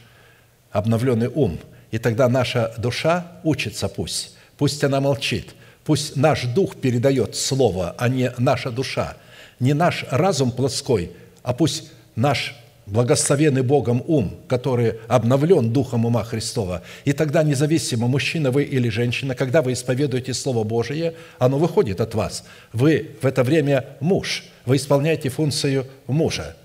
[0.71, 1.59] обновленный ум,
[1.91, 8.09] и тогда наша душа учится пусть, пусть она молчит, пусть наш дух передает слово, а
[8.09, 9.17] не наша душа,
[9.61, 11.13] не наш разум плоской,
[11.43, 12.55] а пусть наш
[12.91, 16.83] благословенный Богом ум, который обновлен Духом ума Христова.
[17.05, 22.15] И тогда, независимо, мужчина вы или женщина, когда вы исповедуете Слово Божие, оно выходит от
[22.15, 22.45] вас.
[22.73, 26.57] Вы в это время муж, вы исполняете функцию мужа.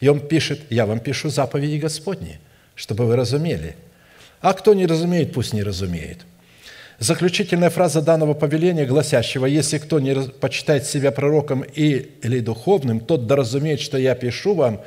[0.00, 2.38] И он пишет, я вам пишу заповеди Господни,
[2.74, 3.76] чтобы вы разумели.
[4.40, 6.18] А кто не разумеет, пусть не разумеет.
[6.98, 13.36] Заключительная фраза данного повеления, гласящего, «Если кто не почитает себя пророком или духовным, тот да
[13.36, 14.80] разумеет, что я пишу вам,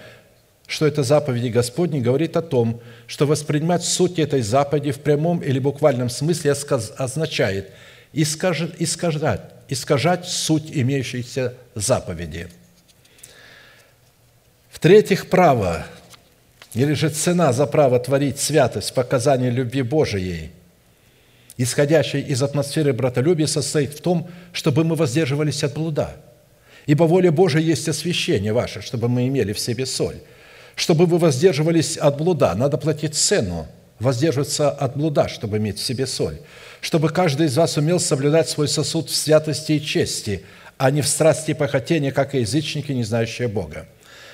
[0.66, 5.60] что это заповеди Господни, говорит о том, что воспринимать суть этой заповеди в прямом или
[5.60, 7.72] буквальном смысле означает
[8.14, 12.50] искажать, искажать суть имеющейся заповеди.
[14.72, 15.86] В-третьих, право,
[16.74, 20.52] или же цена за право творить святость, показание любви Божией,
[21.58, 26.16] исходящей из атмосферы братолюбия, состоит в том, чтобы мы воздерживались от блуда.
[26.86, 30.18] Ибо воля Божия есть освящение ваше, чтобы мы имели в себе соль–
[30.80, 33.68] чтобы вы воздерживались от блуда, надо платить цену,
[34.00, 36.38] воздерживаться от блуда, чтобы иметь в себе соль.
[36.80, 40.46] Чтобы каждый из вас умел соблюдать свой сосуд в святости и чести,
[40.78, 43.88] а не в страсти и похотении, как и язычники, не знающие Бога.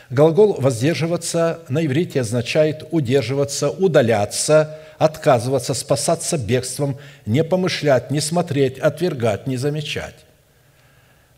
[0.10, 9.48] Глагол «воздерживаться» на иврите означает удерживаться, удаляться, отказываться, спасаться бегством, не помышлять, не смотреть, отвергать,
[9.48, 10.16] не замечать.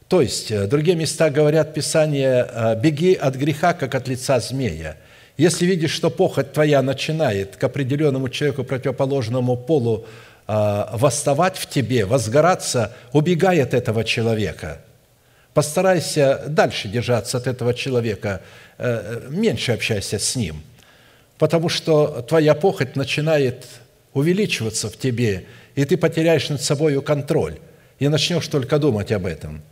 [0.10, 4.98] То есть, э, другие места говорят Писание, э, «беги от греха, как от лица змея».
[5.38, 10.06] Если видишь, что похоть твоя начинает к определенному человеку, противоположному полу,
[10.48, 14.80] э, восставать в тебе, возгораться, убегай от этого человека,
[15.58, 18.42] постарайся дальше держаться от этого человека,
[18.78, 20.62] э, меньше общайся с ним,
[21.40, 23.66] потому что твоя похоть начинает
[24.14, 27.58] увеличиваться в тебе, и ты потеряешь над собой контроль,
[27.98, 29.64] и начнешь только думать об этом.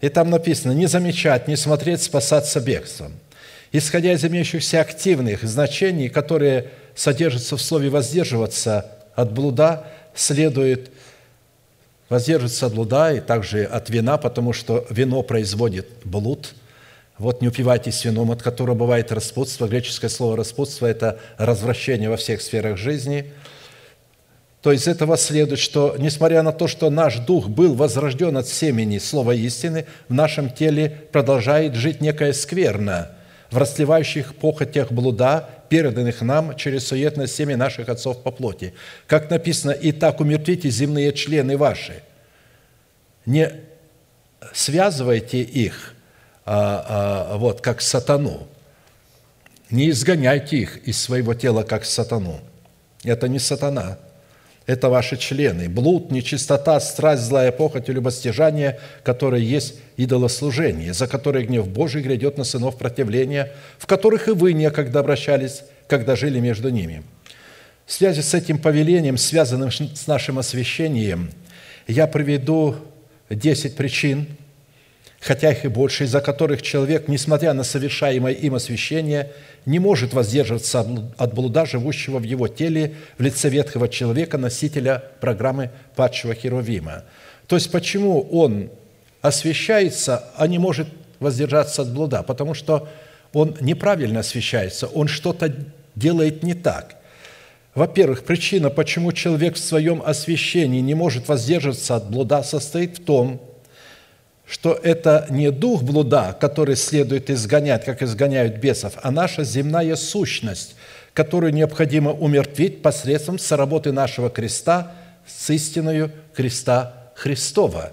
[0.00, 3.12] И там написано, не замечать, не смотреть, спасаться бегством.
[3.72, 10.92] Исходя из имеющихся активных значений, которые содержатся в слове «воздерживаться от блуда», следует
[12.08, 16.54] воздерживаться от блуда и также от вина, потому что вино производит блуд.
[17.18, 19.68] Вот не упивайтесь вином, от которого бывает распутство.
[19.68, 23.32] Греческое слово «распутство»– это развращение во всех сферах жизни.
[24.62, 28.98] То из этого следует, что, несмотря на то, что наш дух был возрожден от семени
[28.98, 33.10] слова истины, в нашем теле продолжает жить некая скверна
[33.54, 38.74] в расливающих похотях блуда, переданных нам через суетное семя наших отцов по плоти.
[39.06, 42.02] Как написано, «И так умертвите земные члены ваши».
[43.26, 43.52] Не
[44.52, 45.94] связывайте их,
[46.44, 48.48] а, а, вот, как сатану.
[49.70, 52.40] Не изгоняйте их из своего тела, как сатану.
[53.04, 53.98] Это не сатана–
[54.66, 55.68] это ваши члены.
[55.68, 62.38] Блуд, нечистота, страсть, злая похоть и любостяжание, которые есть идолослужение, за которое гнев Божий грядет
[62.38, 67.02] на сынов противления, в которых и вы некогда обращались, когда жили между ними.
[67.86, 71.30] В связи с этим повелением, связанным с нашим освящением,
[71.86, 72.76] я приведу
[73.28, 74.26] 10 причин–
[75.24, 79.32] хотя их и больше, из-за которых человек, несмотря на совершаемое им освящение,
[79.64, 85.70] не может воздерживаться от блуда, живущего в его теле в лице ветхого человека, носителя программы
[85.96, 87.04] падшего Херувима.
[87.46, 88.70] То есть, почему он
[89.22, 90.88] освящается, а не может
[91.20, 92.22] воздержаться от блуда?
[92.22, 92.86] Потому что
[93.32, 95.54] он неправильно освящается, он что-то
[95.94, 96.96] делает не так.
[97.74, 103.40] Во-первых, причина, почему человек в своем освящении не может воздерживаться от блуда, состоит в том,
[104.46, 110.76] что это не дух блуда, который следует изгонять, как изгоняют бесов, а наша земная сущность,
[111.14, 114.92] которую необходимо умертвить посредством соработы нашего креста
[115.26, 117.92] с истиною креста Христова.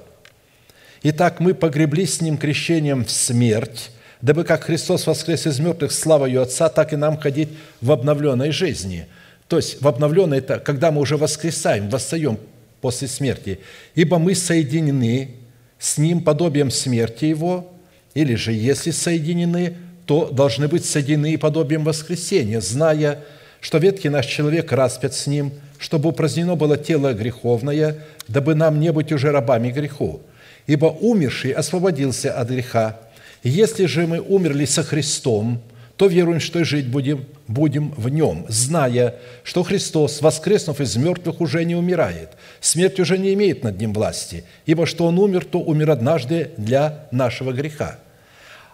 [1.04, 3.92] Итак, мы погребли с Ним крещением в смерть,
[4.22, 7.50] дабы как Христос воскрес из мертвых славою Отца, так и нам ходить
[7.80, 9.08] в обновленной жизни.
[9.48, 12.38] То есть в обновленной– это когда мы уже воскресаем, восстаем
[12.82, 13.60] после смерти.
[13.96, 15.41] Ибо мы соединены
[15.82, 17.74] с ним подобием смерти его,
[18.14, 19.76] или же, если соединены,
[20.06, 23.24] то должны быть соединены подобием воскресения, зная,
[23.62, 28.92] что ветхий наш человек распят с ним, чтобы упразднено было тело греховное, дабы нам не
[28.92, 30.22] быть уже рабами греху.
[30.68, 33.00] Ибо умерший освободился от греха.
[33.42, 35.64] Если же мы умерли со Христом,
[36.02, 41.42] то веруем, что и жить будем, будем в нем, зная, что Христос, воскреснув из мертвых,
[41.42, 42.32] уже не умирает.
[42.60, 47.06] Смерть уже не имеет над ним власти, ибо что он умер, то умер однажды для
[47.12, 48.00] нашего греха.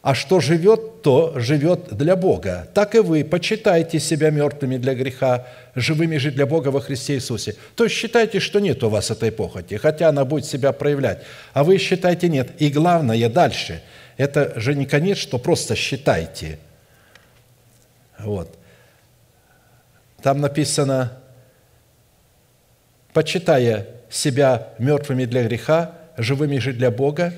[0.02, 2.70] А что живет, то живет для Бога.
[2.74, 7.56] Так и вы почитайте себя мертвыми для греха, живыми же для Бога во Христе Иисусе.
[7.76, 11.24] То есть считайте, что нет у вас этой похоти, хотя она будет себя проявлять.
[11.52, 12.52] А вы считайте нет.
[12.60, 13.82] И главное дальше,
[14.16, 16.58] это же не конец, что просто считайте–
[18.20, 18.58] вот.
[20.22, 21.14] Там написано,
[23.14, 27.34] почитая себя мертвыми для греха, живыми же для Бога,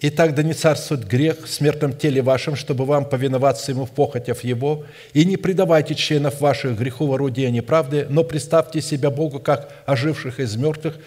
[0.00, 3.92] и так да не царствует грех в смертном теле вашем, чтобы вам повиноваться ему в
[3.92, 9.38] похотях его, и не предавайте членов ваших греху в орудие неправды, но представьте себя Богу,
[9.38, 10.98] как оживших из мертвых,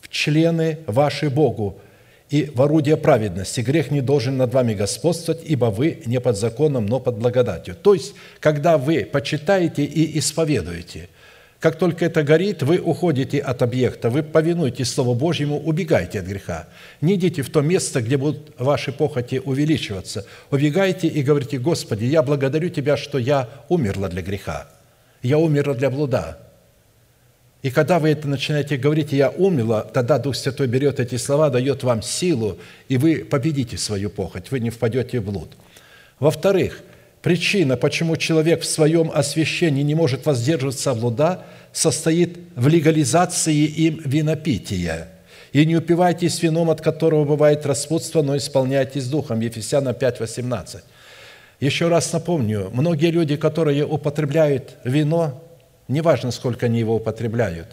[0.00, 1.78] в члены ваши Богу,
[2.30, 3.60] и в орудие праведности.
[3.60, 7.74] Грех не должен над вами господствовать, ибо вы не под законом, но под благодатью.
[7.74, 11.08] То есть, когда вы почитаете и исповедуете,
[11.58, 16.68] как только это горит, вы уходите от объекта, вы повинуетесь Слову Божьему, убегайте от греха.
[17.02, 20.24] Не идите в то место, где будут ваши похоти увеличиваться.
[20.50, 24.68] Убегайте и говорите, Господи, я благодарю Тебя, что я умерла для греха,
[25.22, 26.38] я умерла для блуда,
[27.62, 31.82] и когда вы это начинаете говорить, «я умела», тогда Дух Святой берет эти слова, дает
[31.82, 32.58] вам силу,
[32.88, 35.50] и вы победите свою похоть, вы не впадете в блуд.
[36.18, 36.80] Во-вторых,
[37.20, 44.00] причина, почему человек в своем освящении не может воздерживаться от блуда, состоит в легализации им
[44.04, 45.08] винопития.
[45.52, 49.40] «И не упивайтесь вином, от которого бывает распутство, но исполняйтесь духом».
[49.40, 50.82] Ефесянам 5, 18.
[51.58, 55.42] Еще раз напомню, многие люди, которые употребляют вино,
[55.90, 57.68] неважно, сколько они его употребляют,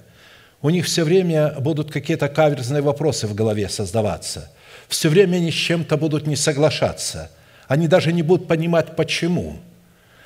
[0.61, 4.51] у них все время будут какие-то каверзные вопросы в голове создаваться.
[4.87, 7.31] Все время они с чем-то будут не соглашаться.
[7.67, 9.59] Они даже не будут понимать, почему.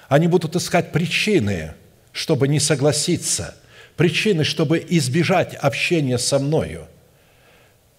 [0.08, 1.74] Они будут искать причины,
[2.12, 3.56] чтобы не согласиться,
[3.98, 6.88] причины, чтобы избежать общения со мною.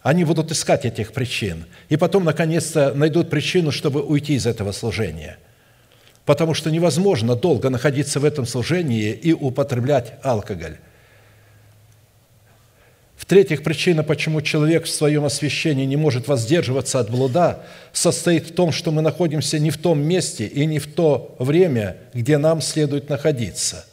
[0.03, 1.67] Они будут искать этих причин.
[1.89, 5.39] И потом, наконец-то, найдут причину, чтобы уйти из этого служения.
[6.25, 10.79] Потому что невозможно долго находиться в этом служении и употреблять алкоголь.
[13.23, 18.73] В-третьих, причина, почему человек в своем освящении не может воздерживаться от блуда, состоит в том,
[18.73, 23.09] что мы находимся не в том месте и не в то время, где нам следует
[23.09, 23.87] находиться.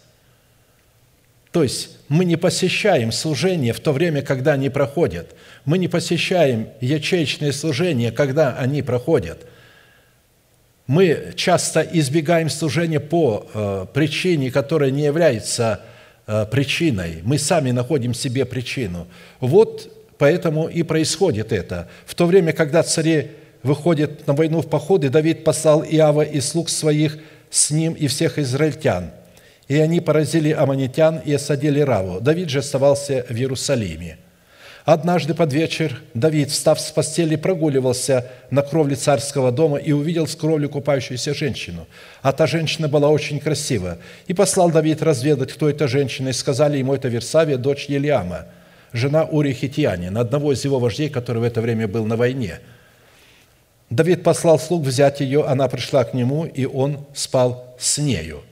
[1.51, 5.35] То есть мы не посещаем служение в то время, когда они проходят.
[5.63, 9.45] Мы не посещаем ячеечные служения, когда они проходят.
[10.89, 15.81] Мы часто избегаем служения по э, причине, которая не является
[16.31, 17.21] Э, причиной.
[17.23, 19.07] Мы сами находим себе причину.
[19.39, 21.89] Вот поэтому и происходит это.
[22.05, 23.31] В то время, когда цари
[23.63, 27.17] выходят на войну в походы, Давид послал Иава и слуг своих
[27.49, 29.09] с ним и всех израильтян.
[29.67, 32.19] И они поразили аммонитян и осадили Раву.
[32.19, 34.19] Давид же оставался в Иерусалиме–
[34.91, 40.35] Однажды под вечер Давид, встав с постели, прогуливался на кровле царского дома и увидел с
[40.35, 41.85] кровли купающуюся женщину.
[42.23, 43.99] А та женщина была очень красива.
[44.25, 48.45] И послал Давид разведать, кто эта женщина, и сказали ему, это Версавия, дочь Елиама,
[48.91, 52.57] жена Ури Хитьянин, одного из его вождей, который в это время был на войне.
[53.91, 58.41] Давид послал слуг взять ее, она пришла к нему, и он спал с нею–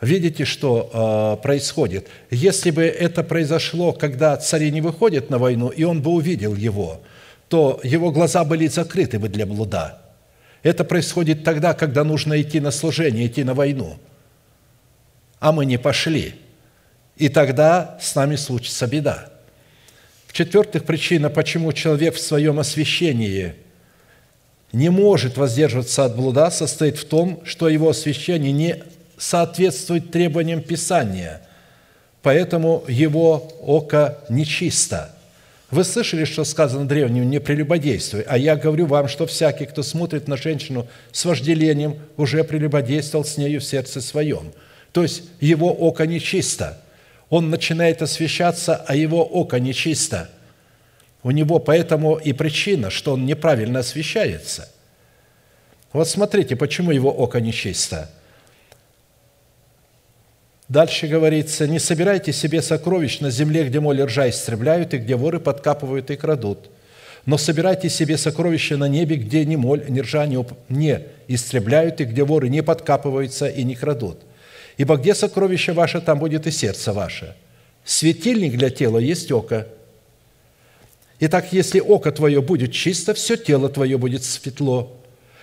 [0.00, 2.08] Видите, что э, происходит?
[2.30, 7.00] Если бы это произошло, когда цари не выходят на войну, и он бы увидел его,
[7.48, 10.02] то его глаза были закрыты бы для блуда.
[10.62, 13.96] Это происходит тогда, когда нужно идти на служение, идти на войну.
[15.38, 16.34] А мы не пошли.
[17.16, 19.30] И тогда с нами случится беда.
[20.26, 23.54] В-четвертых, причина, почему человек в своем освящении
[24.72, 28.82] не может воздерживаться от блуда, состоит в том, что его освящение не
[29.18, 31.40] соответствует требованиям Писания,
[32.22, 35.12] поэтому его око нечисто.
[35.70, 40.28] Вы слышали, что сказано древним «не прелюбодействуй», а я говорю вам, что всякий, кто смотрит
[40.28, 44.52] на женщину с вожделением, уже прелюбодействовал с нею в сердце своем.
[44.92, 46.78] То есть его око нечисто.
[47.30, 50.30] Он начинает освещаться, а его око нечисто.
[51.24, 54.68] У него поэтому и причина, что он неправильно освещается.
[55.92, 58.08] Вот смотрите, почему его око нечисто–
[60.68, 65.38] Дальше говорится, не собирайте себе сокровищ на земле, где моли ржа истребляют, и где воры
[65.38, 66.70] подкапывают и крадут.
[67.24, 72.04] Но собирайте себе сокровища на небе, где ни моль, ни ржа не, не истребляют, и
[72.04, 74.18] где воры не подкапываются и не крадут.
[74.76, 77.34] Ибо где сокровище ваше, там будет и сердце ваше.
[77.84, 79.68] Светильник для тела есть око.
[81.20, 84.96] Итак, если око твое будет чисто, все тело твое будет светло.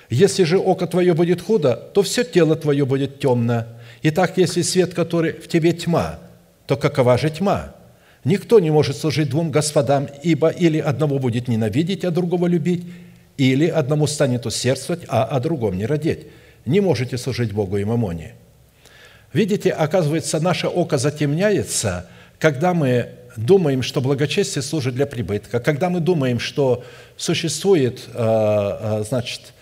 [0.10, 3.66] Если же око твое будет худо, то все тело твое будет темно.
[4.06, 6.20] Итак, если свет, который в тебе тьма,
[6.68, 7.74] то какова же тьма?
[8.26, 12.84] Никто не может служить двум господам, ибо или одного будет ненавидеть, а другого любить,
[13.38, 16.28] или одному станет усердствовать, а о другом не родить.
[16.66, 18.36] Не можете служить Богу и мамоне.
[19.32, 22.08] Видите, оказывается, наше око затемняется,
[22.40, 26.84] когда мы думаем, что благочестие служит для прибытка, когда мы думаем, что
[27.18, 29.54] существует, э, э, значит,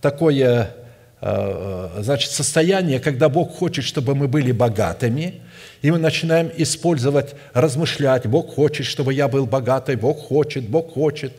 [0.00, 0.74] такое
[1.20, 5.42] значит, состояние, когда Бог хочет, чтобы мы были богатыми,
[5.82, 11.32] и мы начинаем использовать, размышлять, Бог хочет, чтобы я был богатой, Бог хочет, Бог хочет.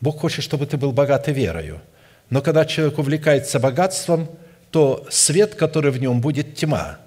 [0.00, 1.80] Бог хочет, чтобы ты был богатой верою.
[2.28, 4.28] Но когда человек увлекается богатством,
[4.72, 6.98] то свет, который в нем, будет тьма.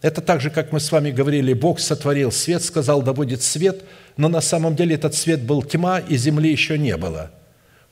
[0.00, 3.84] Это так же, как мы с вами говорили, Бог сотворил свет, сказал, да будет свет,
[4.16, 7.30] но на самом деле этот свет был тьма, и земли еще не было–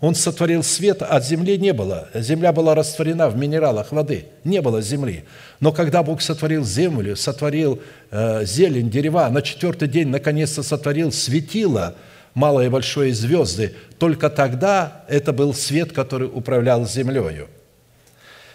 [0.00, 2.08] он сотворил свет, а земли не было.
[2.14, 4.26] Земля была растворена в минералах воды.
[4.44, 5.24] Не было земли.
[5.58, 11.96] Но когда Бог сотворил землю, сотворил э, зелень, дерева, на четвертый день наконец-то сотворил светило,
[12.34, 17.48] малое и большое звезды, только тогда это был свет, который управлял землею.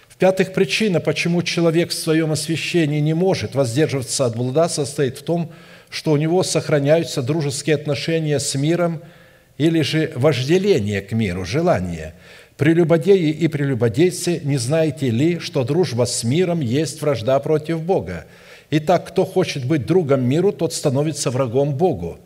[0.08, 5.52] В-пятых, причина, почему человек в своем освящении не может воздерживаться от блуда, состоит в том,
[5.90, 9.02] что у него сохраняются дружеские отношения с миром–
[9.58, 12.14] или же вожделение к миру, желание.
[12.58, 18.26] Прелюбодеи и прелюбодейцы, не знаете ли, что дружба с миром есть вражда против Бога?
[18.70, 22.20] Итак, кто хочет быть другом миру, тот становится врагом Богу.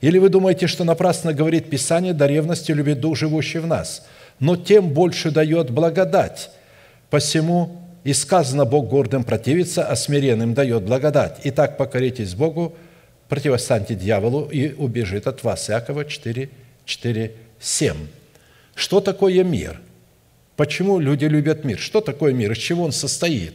[0.00, 4.06] Или вы думаете, что напрасно говорит Писание, да ревности любит Дух, живущий в нас?
[4.38, 6.50] Но тем больше дает благодать.
[7.08, 11.38] Посему и сказано, Бог гордым противится, а смиренным дает благодать.
[11.44, 12.74] Итак, покоритесь Богу,
[13.28, 15.70] противостаньте дьяволу, и убежит от вас.
[15.70, 16.50] Иакова 4,
[16.84, 17.96] 4, 7.
[18.74, 19.80] Что такое мир?
[20.56, 21.78] Почему люди любят мир?
[21.78, 22.52] Что такое мир?
[22.52, 23.54] Из чего он состоит?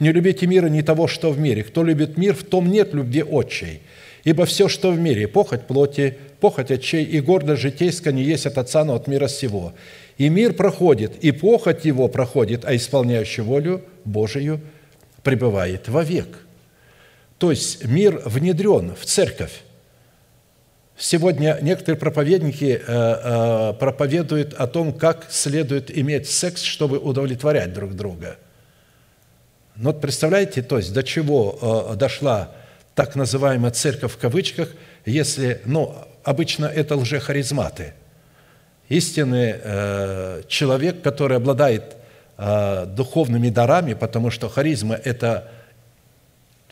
[0.00, 1.62] Не любите мира, не того, что в мире.
[1.62, 3.82] Кто любит мир, в том нет любви отчей.
[4.24, 8.58] Ибо все, что в мире, похоть плоти, похоть очей и гордость житейская не есть от
[8.58, 9.72] Отца, но от мира сего.
[10.18, 14.60] И мир проходит, и похоть его проходит, а исполняющий волю Божию
[15.22, 16.46] пребывает вовек».
[17.40, 19.62] То есть мир внедрен в церковь.
[21.02, 27.96] Сегодня некоторые проповедники э, э, проповедуют о том, как следует иметь секс, чтобы удовлетворять друг
[27.96, 28.36] друга.
[29.76, 32.50] Но вот представляете, то есть до чего э, дошла
[32.94, 34.68] так называемая церковь в кавычках,
[35.06, 37.94] если, ну, обычно это лжехаризматы.
[38.90, 39.54] Истинный
[40.48, 41.96] человек, который обладает
[42.36, 45.48] духовными дарами, потому что харизма– это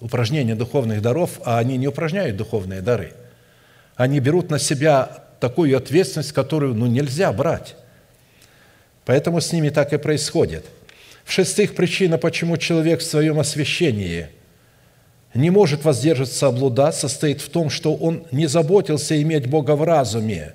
[0.00, 3.14] упражнение духовных даров, а они не упражняют духовные дары–
[3.98, 7.74] они берут на себя такую ответственность, которую ну, нельзя брать.
[9.04, 10.64] Поэтому с ними так и происходит.
[11.24, 14.28] В-шестых, причина, почему человек в своем освящении
[15.34, 19.82] не может воздержаться от блуда, состоит в том, что он не заботился иметь Бога в
[19.82, 20.54] разуме,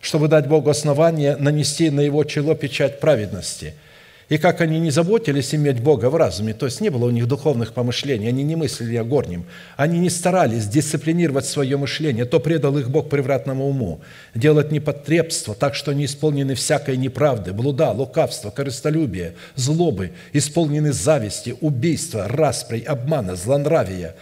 [0.00, 3.74] чтобы дать Богу основание нанести на его чело печать праведности–
[4.28, 7.26] и как они не заботились иметь Бога в разуме, то есть не было у них
[7.26, 9.44] духовных помышлений, они не мыслили о горнем,
[9.76, 14.00] они не старались дисциплинировать свое мышление, то предал их Бог превратному уму,
[14.34, 22.28] делать непотребство, так что они исполнены всякой неправды, блуда, лукавства, корыстолюбия, злобы, исполнены зависти, убийства,
[22.28, 24.14] расприй, обмана, злонравия,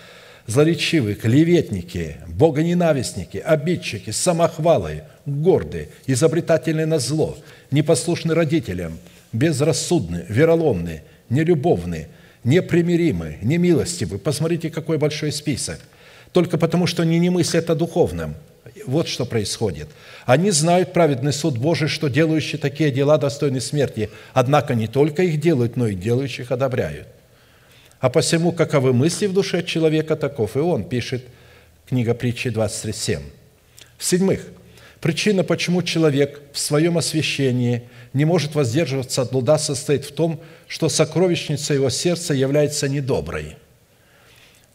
[0.46, 7.36] злоречивые, клеветники, богоненавистники, обидчики, самохвалы, гордые, изобретательные на зло,
[7.70, 8.98] непослушны родителям–
[9.32, 12.08] безрассудны, вероломны, нелюбовны,
[12.44, 14.18] непримиримы, немилостивы.
[14.18, 15.80] Посмотрите, какой большой список.
[16.32, 18.34] Только потому, что они не мыслят о духовном.
[18.86, 19.88] Вот что происходит.
[20.26, 24.10] Они знают праведный суд Божий, что делающие такие дела достойны смерти.
[24.32, 27.08] Однако не только их делают, но и делающих одобряют.
[27.98, 31.24] А посему, каковы мысли в душе человека, таков и он, пишет
[31.88, 33.20] книга притчи 27.
[33.98, 34.40] В-седьмых,
[35.00, 37.82] причина, почему человек в своем освящении–
[38.12, 43.56] не может воздерживаться от блуда, состоит в том, что сокровищница его сердца является недоброй.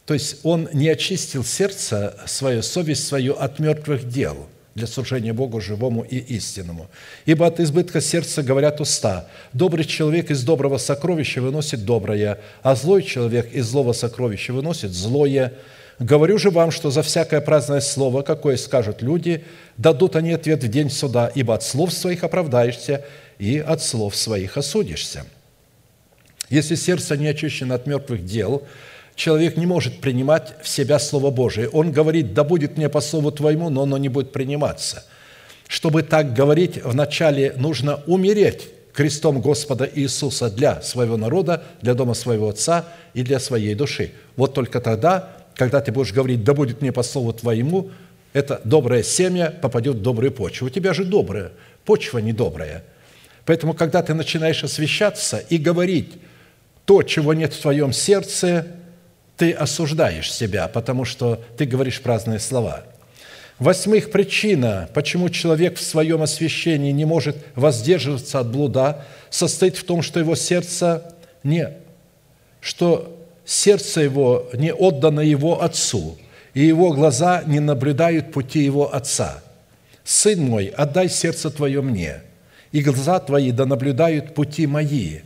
[0.06, 4.46] То есть он не очистил сердце, свою совесть свою от мертвых дел
[4.76, 6.88] для служения Богу живому и истинному.
[7.24, 9.26] Ибо от избытка сердца говорят уста.
[9.52, 15.54] Добрый человек из доброго сокровища выносит доброе, а злой человек из злого сокровища выносит злое.
[15.98, 19.44] Говорю же вам, что за всякое праздное слово, какое скажут люди,
[19.78, 23.02] дадут они ответ в день суда, ибо от слов своих оправдаешься,
[23.38, 25.26] и от слов своих осудишься.
[26.48, 28.62] Если сердце не очищено от мертвых дел,
[29.14, 31.68] человек не может принимать в себя Слово Божие.
[31.68, 35.04] Он говорит, да будет мне по Слову Твоему, но оно не будет приниматься.
[35.66, 42.48] Чтобы так говорить, вначале нужно умереть крестом Господа Иисуса для своего народа, для дома своего
[42.48, 44.12] Отца и для своей души.
[44.36, 47.90] Вот только тогда, когда ты будешь говорить, да будет мне по Слову Твоему,
[48.32, 50.68] это доброе семя попадет в добрую почву.
[50.68, 51.50] У тебя же добрая,
[51.84, 52.84] почва недобрая–
[53.46, 56.12] Поэтому, когда ты начинаешь освещаться и говорить
[56.84, 58.66] то, чего нет в твоем сердце,
[59.36, 62.82] ты осуждаешь себя, потому что ты говоришь праздные слова.
[63.58, 70.02] Восьмых, причина, почему человек в своем освящении не может воздерживаться от блуда, состоит в том,
[70.02, 71.70] что его сердце не,
[72.60, 76.18] что сердце его не отдано его отцу,
[76.52, 79.42] и его глаза не наблюдают пути его отца.
[80.04, 82.22] «Сын мой, отдай сердце твое мне,
[82.72, 85.20] и глаза твои да наблюдают пути мои.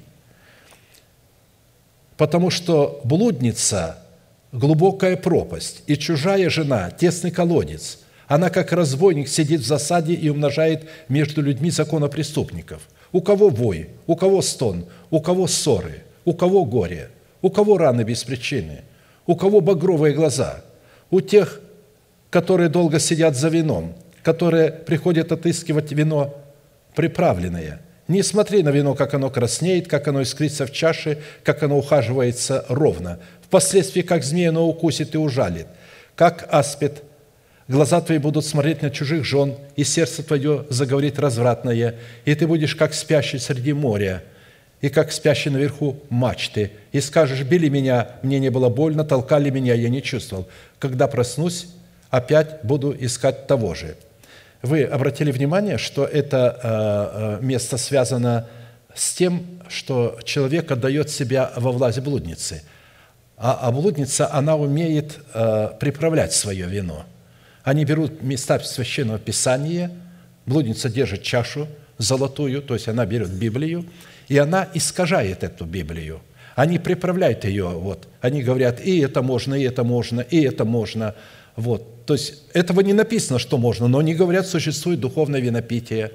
[2.16, 3.98] Потому что блудница–
[4.52, 8.00] глубокая пропасть, и чужая жена– тесный колодец.
[8.26, 12.82] Она, как разбойник, сидит в засаде и умножает между людьми законопреступников.
[13.12, 17.10] У кого вой, у кого стон, у кого ссоры, у кого горе,
[17.42, 18.82] у кого раны без причины,
[19.26, 20.62] у кого багровые глаза,
[21.10, 21.60] у тех,
[22.30, 26.34] которые долго сидят за вином, которые приходят отыскивать вино
[26.94, 27.80] приправленное.
[28.08, 32.64] Не смотри на вино, как оно краснеет, как оно искрится в чаше, как оно ухаживается
[32.68, 33.20] ровно.
[33.42, 35.68] Впоследствии, как змея оно укусит и ужалит.
[36.16, 37.02] Как аспид,
[37.68, 41.94] глаза твои будут смотреть на чужих жен, и сердце твое заговорит развратное,
[42.24, 44.24] и ты будешь как спящий среди моря,
[44.80, 49.74] и как спящий наверху мачты, и скажешь, били меня, мне не было больно, толкали меня,
[49.74, 50.48] я не чувствовал.
[50.80, 51.68] Когда проснусь,
[52.10, 53.94] опять буду искать того же».
[54.62, 58.46] Вы обратили внимание, что это э, э, место связано
[58.94, 62.62] с тем, что человек отдает себя во власть блудницы.
[63.38, 67.06] А, а блудница, она умеет э, приправлять свое вино.
[67.62, 69.90] Они берут места Священного Писания,
[70.44, 71.66] блудница держит чашу
[71.96, 73.86] золотую, то есть она берет Библию,
[74.28, 76.20] и она искажает эту Библию.
[76.54, 78.08] Они приправляют ее, вот.
[78.20, 81.14] они говорят, и это можно, и это можно, и это можно–
[81.56, 81.99] Вот.
[82.06, 86.12] То есть этого не написано, что можно, но они говорят, существует духовное винопитие.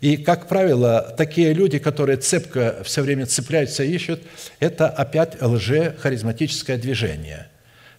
[0.00, 4.20] И, как правило, такие люди, которые цепко все время цепляются и ищут,
[4.60, 7.48] это опять лже-харизматическое движение.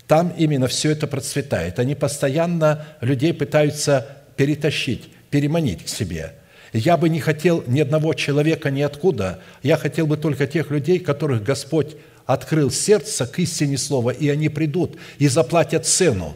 [0.08, 1.80] Там именно все это процветает.
[1.80, 6.34] Они постоянно людей пытаются перетащить, переманить к себе–
[6.76, 9.40] я бы не хотел ни одного человека ниоткуда.
[9.64, 11.96] Я хотел бы только тех людей, которых Господь
[12.26, 16.36] открыл сердце к истине слова, и они придут и заплатят цену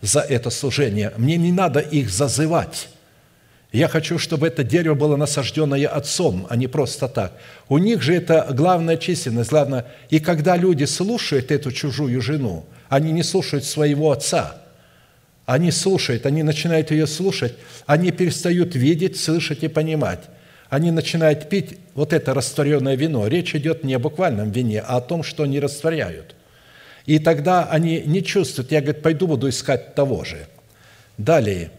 [0.00, 1.12] за это служение.
[1.16, 2.88] Мне не надо их зазывать.
[3.72, 7.32] Я хочу, чтобы это дерево было насажденное отцом, а не просто так.
[7.68, 9.86] У них же это главная численность, главное.
[10.08, 14.62] И когда люди слушают эту чужую жену, они не слушают своего отца–
[15.46, 17.54] они слушают, они начинают ее слушать,
[17.86, 20.20] они перестают видеть, слышать и понимать.
[20.68, 23.28] Они начинают пить вот это растворенное вино.
[23.28, 26.34] Речь идет не о буквальном вине, а о том, что они растворяют.
[27.06, 30.46] И тогда они не чувствуют, я, говорит, пойду буду искать того же.
[31.18, 31.70] Далее.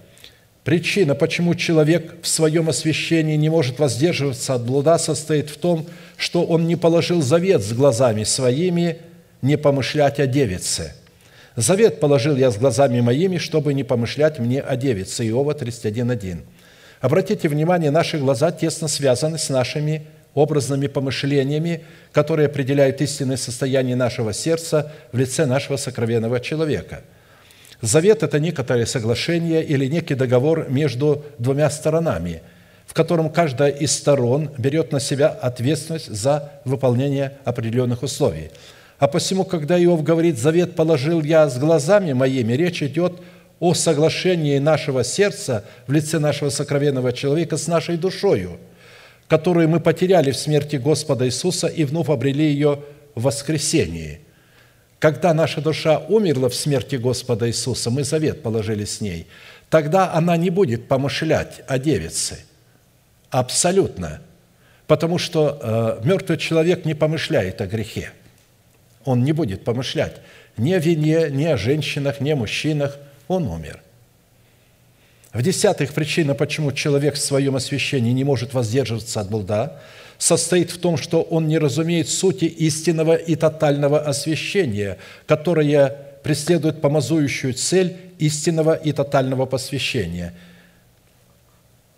[0.63, 5.85] Причина, почему человек в своем освящении не может воздерживаться от блуда, состоит в том,
[6.17, 8.97] что он не положил завет с глазами своими,
[9.41, 10.93] не помышлять о девице–
[11.57, 15.27] Завет положил я с глазами моими, чтобы не помышлять мне о девице».
[15.27, 16.41] Иова 31.1.
[17.01, 20.05] Обратите внимание, наши глаза тесно связаны с нашими
[20.37, 27.01] образными помышлениями, которые определяют истинное состояние нашего сердца в лице нашего сокровенного человека.
[27.81, 32.41] Завет– это некоторое соглашение или некий договор между двумя сторонами,
[32.85, 38.51] в котором каждая из сторон берет на себя ответственность за выполнение определенных условий–
[38.99, 43.19] а посему, когда Иов говорит, «Завет положил я с глазами моими», речь идет
[43.59, 48.57] о соглашении нашего сердца в лице нашего сокровенного человека с нашей душою,
[49.27, 52.83] которую мы потеряли в смерти Господа Иисуса и вновь обрели ее
[53.15, 54.21] в воскресении.
[54.99, 59.27] Когда наша душа умерла в смерти Господа Иисуса, мы завет положили с ней,
[59.69, 62.39] тогда она не будет помышлять о девице.
[63.29, 64.21] Абсолютно.
[64.87, 68.11] Потому что э, мертвый человек не помышляет о грехе–
[69.07, 70.17] он не будет помышлять
[70.57, 72.97] ни о вине, ни о женщинах, ни о мужчинах.
[73.29, 73.81] Он умер.
[75.37, 79.79] В-десятых, причина, почему человек в своем освящении не может воздерживаться от блуда,
[80.17, 84.97] состоит в том, что он не разумеет сути истинного и тотального освящения,
[85.27, 90.33] которое преследует помазующую цель истинного и тотального посвящения–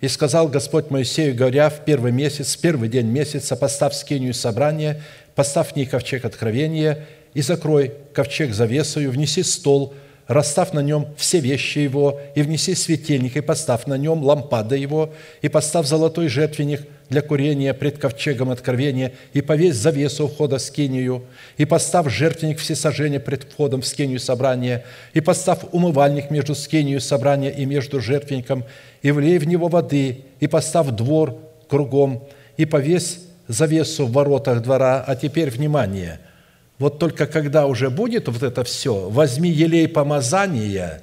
[0.02, 5.02] и сказал Господь Моисею, говоря, в первый месяц, в первый день месяца, поставь скинию собрания,
[5.36, 9.94] поставь в ней ковчег откровения и закрой ковчег завесою, внеси стол,
[10.30, 15.14] расстав на нем все вещи его, и внеси светильник, и поставь на нем лампады его,
[15.42, 21.24] и поставь золотой жертвенник– для курения пред ковчегом откровения, и повесь завесу входа в скинию,
[21.58, 27.50] и поставь жертвенник всесожжения пред входом в скинию собрания, и поставь умывальник между скинию собрания
[27.50, 28.64] и между жертвенником,
[29.02, 31.38] и влей в него воды, и поставь двор
[31.68, 32.24] кругом,
[32.58, 35.04] и повесь завесу в воротах двора.
[35.06, 36.20] А теперь внимание!
[36.80, 41.02] Вот только когда уже будет вот это все, возьми елей помазания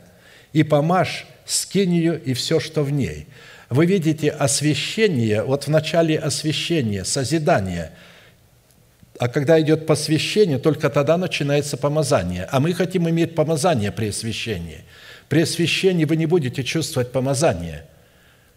[0.52, 3.28] и помажь скинию и все, что в ней–
[3.68, 7.92] вы видите освящение, вот в начале освящения, созидание,
[9.18, 12.46] а когда идет посвящение, только тогда начинается помазание.
[12.50, 14.84] А мы хотим иметь помазание при освящении.
[15.28, 17.86] При освящении вы не будете чувствовать помазание.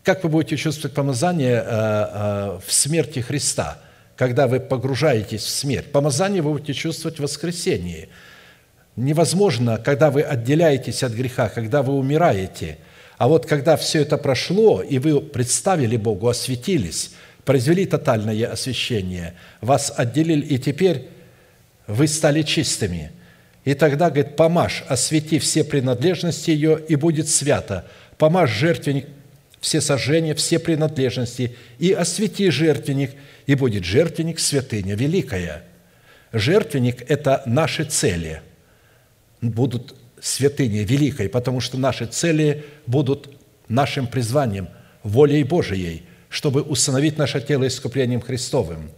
[0.04, 3.80] Как вы будете чувствовать помазание э, э, в смерти Христа,
[4.20, 5.92] когда вы погружаетесь в смерть?
[5.92, 8.10] Помазание вы будете чувствовать в воскресении.
[8.96, 12.78] Невозможно, когда вы отделяетесь от греха, когда вы умираете–
[13.20, 17.12] а вот когда все это прошло, и вы представили Богу, осветились,
[17.44, 21.10] произвели тотальное освящение, вас отделили, и теперь
[21.86, 23.12] вы стали чистыми.
[23.66, 27.86] И тогда, говорит, помажь, освети все принадлежности ее, и будет свято.
[28.18, 29.08] Помажь жертвенник,
[29.60, 33.12] все сожжения, все принадлежности, и освети жертвенник,
[33.46, 35.64] и будет жертвенник святыня великая.
[36.32, 38.42] Жертвенник– это наши цели.
[39.42, 43.30] Будут святыней великой, потому что наши цели будут
[43.68, 44.70] нашим призванием,
[45.04, 48.92] волей Божией, чтобы установить наше тело искуплением Христовым.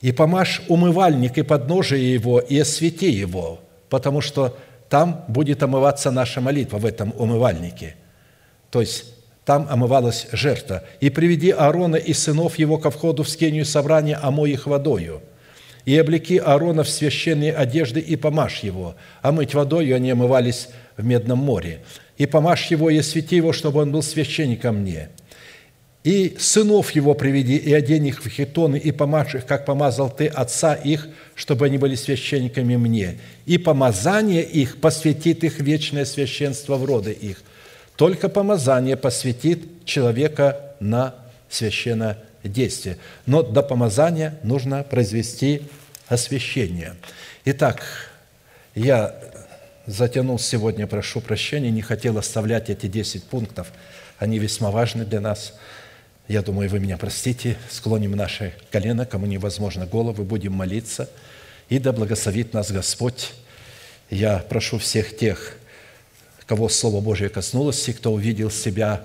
[0.00, 4.56] «И помажь умывальник и подножие его, и освети его, потому что
[4.88, 7.96] там будет омываться наша молитва в этом умывальнике».
[8.70, 9.04] То есть
[9.44, 10.84] там омывалась жертва.
[11.00, 15.22] «И приведи Аарона и сынов его ко входу в скинию собрания, омой их водою»
[15.88, 20.68] и облеки Аарона в священные одежды и помажь его, а мыть водою они омывались
[20.98, 21.80] в Медном море.
[22.18, 25.08] И помажь его и освети его, чтобы он был священником мне.
[26.04, 30.26] и сынов его приведи, и одень их в хитоны, и помажь их, как помазал ты
[30.26, 33.18] отца их, чтобы они были священниками мне.
[33.46, 37.42] И помазание их посвятит их вечное священство в роды их.
[37.98, 41.14] Только помазание посвятит человека на
[41.50, 42.96] священное действие.
[43.26, 45.64] Но до помазания нужно произвести
[46.06, 46.94] освящение.
[47.44, 47.82] Итак,
[48.74, 49.14] я
[49.84, 53.70] затянул сегодня, прошу прощения, не хотел оставлять эти 10 пунктов.
[54.18, 55.52] Они весьма важны для нас–
[56.28, 61.08] я думаю, вы меня простите, склоним наши колено, кому невозможно головы, будем молиться,
[61.70, 63.32] и да благословит нас Господь.
[64.10, 65.56] Я прошу всех тех,
[66.48, 69.02] кого Слово Божье коснулось, и кто увидел себя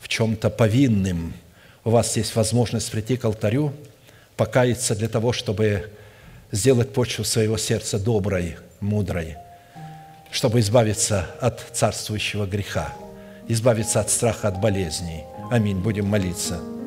[0.00, 1.34] в чем-то повинным,
[1.84, 3.72] у вас есть возможность прийти к алтарю,
[4.36, 5.90] покаяться для того, чтобы
[6.50, 9.36] сделать почву своего сердца доброй, мудрой,
[10.32, 12.92] чтобы избавиться от царствующего греха,
[13.46, 15.78] избавиться от страха, от болезней– Аминь.
[15.78, 16.77] Будем молиться.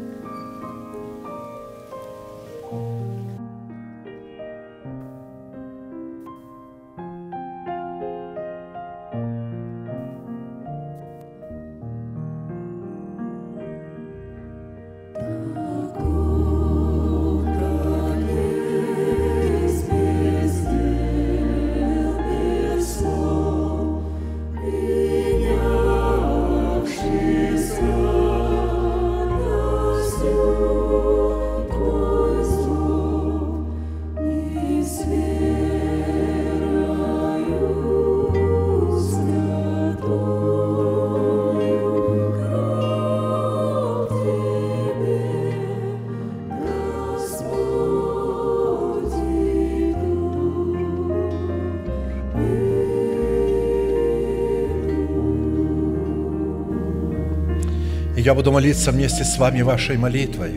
[58.51, 60.51] Я буду молиться вместе с вами вашей молитвой.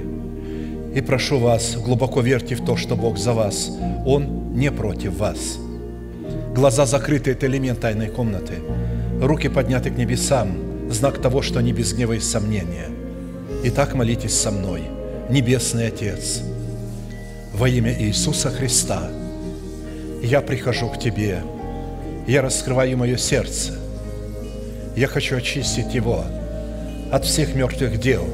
[0.97, 3.71] И прошу вас, глубоко верьте в то, что Бог за вас.
[4.05, 5.59] Он не против вас.
[6.55, 8.55] Глаза закрыты– это элемент тайной комнаты.
[9.23, 10.49] Руки подняты к небесам–
[10.91, 12.89] знак того, что не без гнева и сомнения.
[13.65, 14.83] Итак, молитесь со мной.
[15.31, 16.43] Небесный Отец,
[17.53, 19.09] во имя Иисуса Христа,
[20.23, 21.43] я прихожу к Тебе,
[22.27, 23.73] я раскрываю мое сердце,
[24.97, 26.25] я хочу очистить его–
[27.15, 28.25] от всех мертвых дел,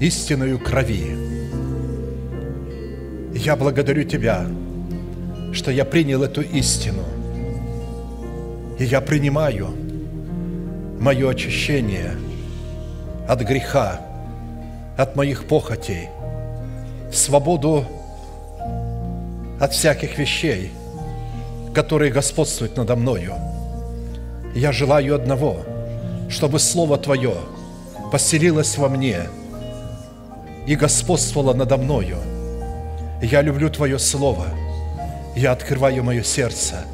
[0.00, 1.16] истинную крови.
[3.34, 4.46] Я благодарю Тебя,
[5.54, 7.02] что я принял эту истину,
[8.78, 9.68] и я принимаю
[11.00, 12.10] мое очищение
[13.26, 14.02] от греха,
[14.98, 16.10] от моих похотей,
[17.10, 17.86] свободу
[19.58, 20.70] от всяких вещей,
[21.74, 23.32] которые господствуют надо мною.
[24.54, 25.64] Я желаю одного,
[26.28, 27.36] чтобы Слово Твое–
[28.10, 29.22] поселилась во мне
[30.66, 32.18] и господствовала надо мною.
[33.22, 34.46] Я люблю Твое Слово.
[35.34, 36.84] Я открываю мое сердце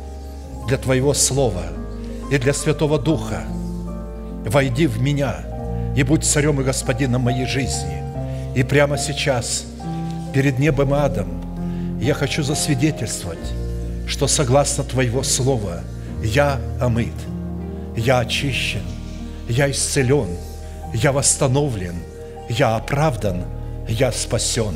[0.66, 1.64] для Твоего Слова
[2.30, 3.44] и для Святого Духа.
[4.44, 5.36] Войди в меня
[5.97, 8.02] и будь царем и господином моей жизни.
[8.55, 9.64] И прямо сейчас,
[10.34, 13.39] перед небом и адом, я хочу засвидетельствовать,
[14.06, 15.80] что согласно Твоего Слова
[16.22, 17.14] я омыт,
[17.97, 18.82] я очищен,
[19.48, 20.28] я исцелен–
[20.94, 21.97] я восстановлен,
[22.48, 23.44] я оправдан,
[23.89, 24.74] я спасен.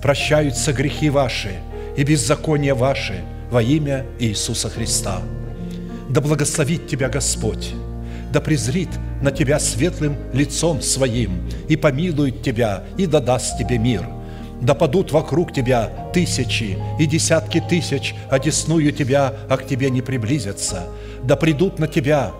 [0.00, 1.54] Прощаются грехи ваши
[1.96, 3.20] и беззакония ваши
[3.50, 5.20] во имя Иисуса Христа.
[6.08, 7.74] Да благословит тебя Господь,
[8.32, 8.90] да презрит
[9.20, 14.06] на тебя светлым лицом своим и помилует тебя и дадаст тебе мир.
[14.60, 20.84] Да падут вокруг тебя тысячи и десятки тысяч, одесную тебя, а к тебе не приблизятся.
[21.24, 22.32] Да придут на тебя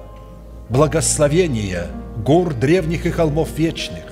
[0.69, 1.89] благословения–
[2.25, 4.05] гор древних и холмов вечных.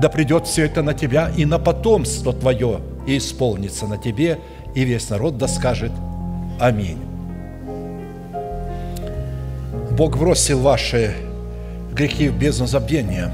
[0.00, 4.38] Да придет все это на тебя и на потомство твое, и исполнится на тебе,
[4.74, 5.92] и весь народ да скажет
[6.60, 6.98] Аминь.
[9.96, 11.14] Бог бросил ваши
[11.92, 13.32] грехи в бездну забвения.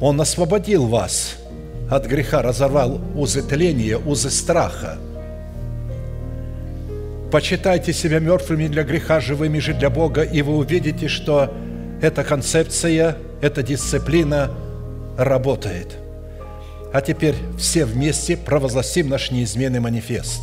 [0.00, 1.36] Он освободил вас
[1.90, 4.98] от греха, разорвал узы тления, узы страха.
[7.32, 11.52] Почитайте себя мертвыми для греха, живыми же для Бога, и вы увидите, что
[12.04, 14.54] эта концепция, эта дисциплина
[15.16, 15.96] работает.
[16.92, 20.42] А теперь все вместе провозгласим наш неизменный манифест.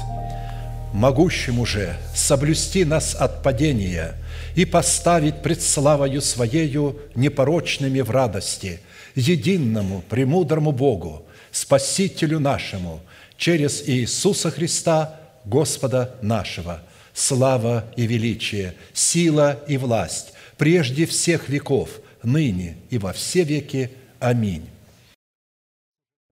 [0.91, 4.15] Могущему же соблюсти нас от падения
[4.55, 8.79] и поставить пред славою Своею непорочными в радости,
[9.13, 13.01] единому, премудрому Богу, Спасителю нашему,
[13.37, 16.81] через Иисуса Христа, Господа нашего,
[17.13, 20.30] слава и величие, сила и власть
[20.61, 21.89] прежде всех веков,
[22.21, 23.89] ныне и во все веки.
[24.19, 24.69] Аминь.